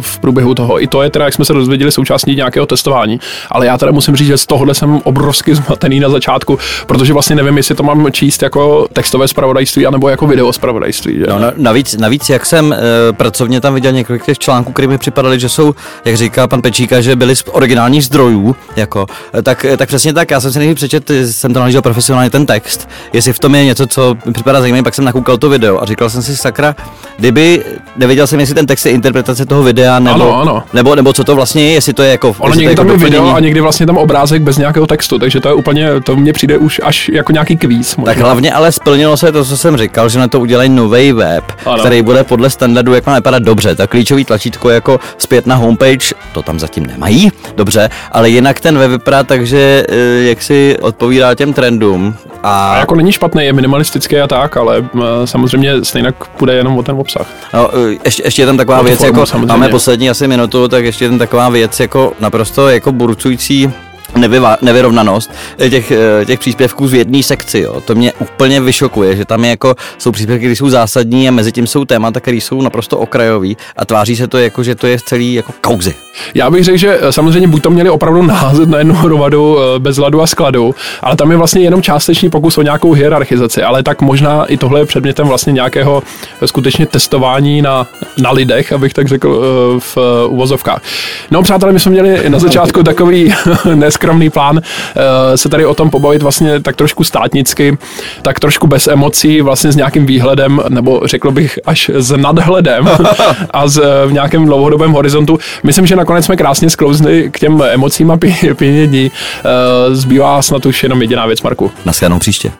v 0.00 0.18
průběhu 0.18 0.54
toho. 0.54 0.82
I 0.82 0.86
to 0.86 1.02
je 1.02 1.10
teda, 1.10 1.24
jak 1.24 1.34
jsme 1.34 1.44
se 1.44 1.52
dozvěděli, 1.52 1.92
součástí 1.92 2.36
nějakého 2.36 2.66
testování. 2.66 3.20
Ale 3.50 3.66
já 3.66 3.78
teda 3.78 3.92
musím 3.92 4.16
říct, 4.16 4.26
že 4.26 4.36
z 4.36 4.46
tohohle 4.46 4.74
jsem 4.74 5.00
obrovsky 5.04 5.54
zmatený 5.62 6.00
na 6.00 6.08
začátku, 6.08 6.58
protože 6.86 7.12
vlastně 7.12 7.36
nevím, 7.36 7.56
jestli 7.56 7.74
to 7.74 7.82
mám 7.82 8.12
číst 8.12 8.42
jako 8.42 8.88
textové 8.92 9.28
zpravodajství 9.28 9.86
anebo 9.86 10.08
jako 10.08 10.26
video 10.26 10.52
zpravodajství. 10.52 11.18
Že? 11.18 11.26
No, 11.26 11.38
navíc, 11.56 11.96
navíc, 11.96 12.28
jak 12.28 12.46
jsem 12.46 12.74
pracovně 13.12 13.60
tam 13.60 13.74
viděl 13.74 13.92
několik 13.92 14.24
těch 14.24 14.38
článků, 14.38 14.72
které 14.72 14.88
mi 14.88 14.98
připadaly, 15.12 15.40
že 15.40 15.48
jsou, 15.48 15.74
jak 16.04 16.16
říká 16.16 16.48
pan 16.48 16.62
Pečíka, 16.62 17.00
že 17.00 17.16
byly 17.16 17.36
z 17.36 17.44
originálních 17.52 18.04
zdrojů, 18.04 18.56
jako, 18.76 19.06
tak, 19.42 19.66
tak 19.76 19.88
přesně 19.88 20.12
tak, 20.12 20.30
já 20.30 20.40
jsem 20.40 20.52
si 20.52 20.58
nejdřív 20.58 20.76
přečet, 20.76 21.10
jsem 21.24 21.54
to 21.54 21.60
nalížel 21.60 21.82
profesionálně 21.82 22.30
ten 22.30 22.46
text, 22.46 22.88
jestli 23.12 23.32
v 23.32 23.38
tom 23.38 23.54
je 23.54 23.64
něco, 23.64 23.86
co 23.86 24.16
mi 24.26 24.32
připadá 24.32 24.60
zajímavé, 24.60 24.82
pak 24.82 24.94
jsem 24.94 25.04
nakoukal 25.04 25.38
to 25.38 25.48
video 25.48 25.82
a 25.82 25.86
říkal 25.86 26.10
jsem 26.10 26.22
si, 26.22 26.36
sakra, 26.36 26.76
kdyby 27.18 27.64
nevěděl 27.96 28.26
jsem, 28.26 28.40
jestli 28.40 28.54
ten 28.54 28.66
text 28.66 28.86
je 28.86 28.92
interpretace 28.92 29.46
toho 29.46 29.62
videa, 29.62 29.98
nebo, 29.98 30.14
ano, 30.14 30.40
ano. 30.40 30.62
nebo, 30.72 30.94
nebo 30.94 31.12
co 31.12 31.24
to 31.24 31.34
vlastně 31.34 31.62
je, 31.62 31.72
jestli 31.72 31.92
to 31.92 32.02
je 32.02 32.10
jako. 32.10 32.36
Ono 32.38 32.54
někdy 32.54 32.74
tam 32.74 32.88
je 32.88 32.96
video 32.96 33.34
a 33.34 33.40
někdy 33.40 33.60
vlastně 33.60 33.86
tam 33.86 33.96
obrázek 33.96 34.42
bez 34.42 34.58
nějakého 34.58 34.86
textu, 34.86 35.18
takže 35.18 35.40
to 35.40 35.48
je 35.48 35.54
úplně, 35.54 36.00
to 36.00 36.16
mně 36.16 36.32
přijde 36.32 36.58
už 36.58 36.80
až 36.84 37.10
jako 37.12 37.32
nějaký 37.32 37.56
kvíz. 37.56 37.96
Tak 38.04 38.18
hlavně 38.18 38.52
ale 38.52 38.72
splnilo 38.72 39.16
se 39.16 39.32
to, 39.32 39.44
co 39.44 39.56
jsem 39.56 39.76
říkal, 39.76 40.08
že 40.08 40.18
na 40.18 40.28
to 40.28 40.40
udělají 40.40 40.68
nový 40.68 41.12
web, 41.12 41.44
ano. 41.66 41.78
který 41.78 42.02
bude 42.02 42.24
podle 42.24 42.50
standardu, 42.50 42.94
jak 42.94 43.06
má 43.06 43.14
vypadat 43.14 43.42
dobře. 43.42 43.74
Tak 43.74 43.90
klíčový 43.90 44.24
tlačítko 44.24 44.70
jako 44.70 44.91
zpět 45.18 45.46
na 45.46 45.56
homepage, 45.56 46.14
to 46.32 46.42
tam 46.42 46.60
zatím 46.60 46.86
nemají, 46.86 47.30
dobře, 47.56 47.90
ale 48.12 48.30
jinak 48.30 48.60
ten 48.60 48.78
web 48.78 48.90
vypadá 48.90 49.22
tak, 49.22 49.46
že 49.46 49.86
eh, 49.88 49.94
jak 50.22 50.42
si 50.42 50.76
odpovídá 50.80 51.34
těm 51.34 51.52
trendům. 51.52 52.14
A... 52.42 52.72
a 52.72 52.78
jako 52.78 52.94
není 52.94 53.12
špatný, 53.12 53.44
je 53.44 53.52
minimalistický 53.52 54.18
a 54.18 54.26
tak, 54.26 54.56
ale 54.56 54.84
eh, 54.94 55.00
samozřejmě 55.26 55.84
stejně 55.84 56.12
půjde 56.36 56.54
jenom 56.54 56.78
o 56.78 56.82
ten 56.82 56.94
obsah. 56.94 57.26
No, 57.54 57.70
eh, 57.74 57.98
ještě, 58.04 58.22
ještě 58.22 58.42
je 58.42 58.46
tam 58.46 58.56
taková 58.56 58.82
věc, 58.82 58.98
formu, 58.98 59.12
jako 59.12 59.26
samozřejmě. 59.26 59.46
máme 59.46 59.68
poslední 59.68 60.10
asi 60.10 60.28
minutu, 60.28 60.68
tak 60.68 60.84
ještě 60.84 61.04
je 61.04 61.08
tam 61.08 61.18
taková 61.18 61.48
věc, 61.48 61.80
jako 61.80 62.12
naprosto 62.20 62.68
jako 62.68 62.92
burcující 62.92 63.72
nevyva, 64.16 64.56
nevyrovnanost 64.62 65.30
eh, 65.58 65.70
těch, 65.70 65.90
eh, 65.90 66.24
těch 66.24 66.38
příspěvků 66.38 66.88
z 66.88 66.94
jedné 66.94 67.22
sekci. 67.22 67.60
Jo. 67.60 67.80
To 67.80 67.94
mě 67.94 68.12
úplně 68.12 68.60
vyšokuje, 68.60 69.16
že 69.16 69.24
tam 69.24 69.44
je 69.44 69.50
jako, 69.50 69.74
jsou 69.98 70.12
příspěvky, 70.12 70.44
které 70.44 70.56
jsou 70.56 70.68
zásadní 70.68 71.28
a 71.28 71.30
mezi 71.30 71.52
tím 71.52 71.66
jsou 71.66 71.84
témata, 71.84 72.20
které 72.20 72.36
jsou 72.36 72.62
naprosto 72.62 72.98
okrajový 72.98 73.56
a 73.76 73.84
tváří 73.84 74.16
se 74.16 74.26
to 74.26 74.38
jako, 74.38 74.62
že 74.62 74.74
to 74.74 74.86
je 74.86 74.98
celý 75.06 75.34
jako 75.34 75.52
kauzy. 75.60 75.94
Já 76.34 76.50
bych 76.50 76.64
řekl, 76.64 76.78
že 76.78 76.98
eh, 77.00 77.12
samozřejmě 77.12 77.48
buď 77.48 77.62
to 77.62 77.70
měli 77.70 77.90
opravdu 77.90 78.22
naházet 78.22 78.68
na 78.68 78.78
jednu 78.78 78.94
hromadu 78.94 79.58
bez 79.78 79.98
ladu 79.98 80.22
a 80.22 80.26
skladu, 80.26 80.74
ale 81.00 81.16
tam 81.16 81.30
je 81.30 81.36
vlastně 81.36 81.62
jenom 81.62 81.82
částečný 81.82 82.30
pokus 82.30 82.58
o 82.58 82.62
nějakou 82.62 82.92
hierarchizaci, 82.92 83.62
ale 83.62 83.82
tak 83.82 84.02
možná 84.02 84.44
i 84.44 84.56
tohle 84.56 84.80
je 84.80 84.86
předmětem 84.86 85.26
vlastně 85.26 85.52
nějakého 85.52 86.02
skutečně 86.44 86.86
testování 86.86 87.62
na, 87.62 87.86
na 88.22 88.30
lidech, 88.30 88.72
abych 88.72 88.94
tak 88.94 89.08
řekl 89.08 89.42
v 89.78 89.98
uvozovkách. 90.28 90.82
No 91.30 91.42
přátelé, 91.42 91.72
my 91.72 91.80
jsme 91.80 91.92
měli 91.92 92.30
na 92.30 92.38
začátku 92.38 92.82
takový 92.82 93.34
neskromný 94.02 94.30
plán 94.30 94.60
eh, 94.60 95.36
se 95.36 95.48
tady 95.48 95.66
o 95.66 95.74
tom 95.74 95.90
pobavit 95.90 96.22
vlastně 96.22 96.60
tak 96.60 96.76
trošku 96.76 97.04
státnicky, 97.04 97.78
tak 98.22 98.40
trošku 98.40 98.66
bez 98.66 98.86
emocí, 98.86 99.40
vlastně 99.40 99.72
s 99.72 99.76
nějakým 99.76 100.06
výhledem, 100.06 100.60
nebo 100.68 101.00
řekl 101.04 101.30
bych 101.30 101.58
až 101.66 101.90
s 101.94 102.16
nadhledem 102.16 102.88
a 103.50 103.68
s, 103.68 103.78
eh, 103.78 104.06
v 104.06 104.12
nějakém 104.12 104.46
dlouhodobém 104.46 104.92
horizontu. 104.92 105.38
Myslím, 105.62 105.86
že 105.86 105.96
nakonec 105.96 106.24
jsme 106.24 106.36
krásně 106.36 106.70
sklouzli 106.70 107.30
k 107.30 107.38
těm 107.38 107.62
emocím 107.70 108.10
a 108.10 108.18
pěnění. 108.54 109.10
Eh, 109.10 109.94
zbývá 109.94 110.42
snad 110.42 110.66
už 110.66 110.82
jenom 110.82 111.02
jediná 111.02 111.26
věc, 111.26 111.42
Marku. 111.42 111.70
Naschledanou 111.84 112.18
příště. 112.18 112.52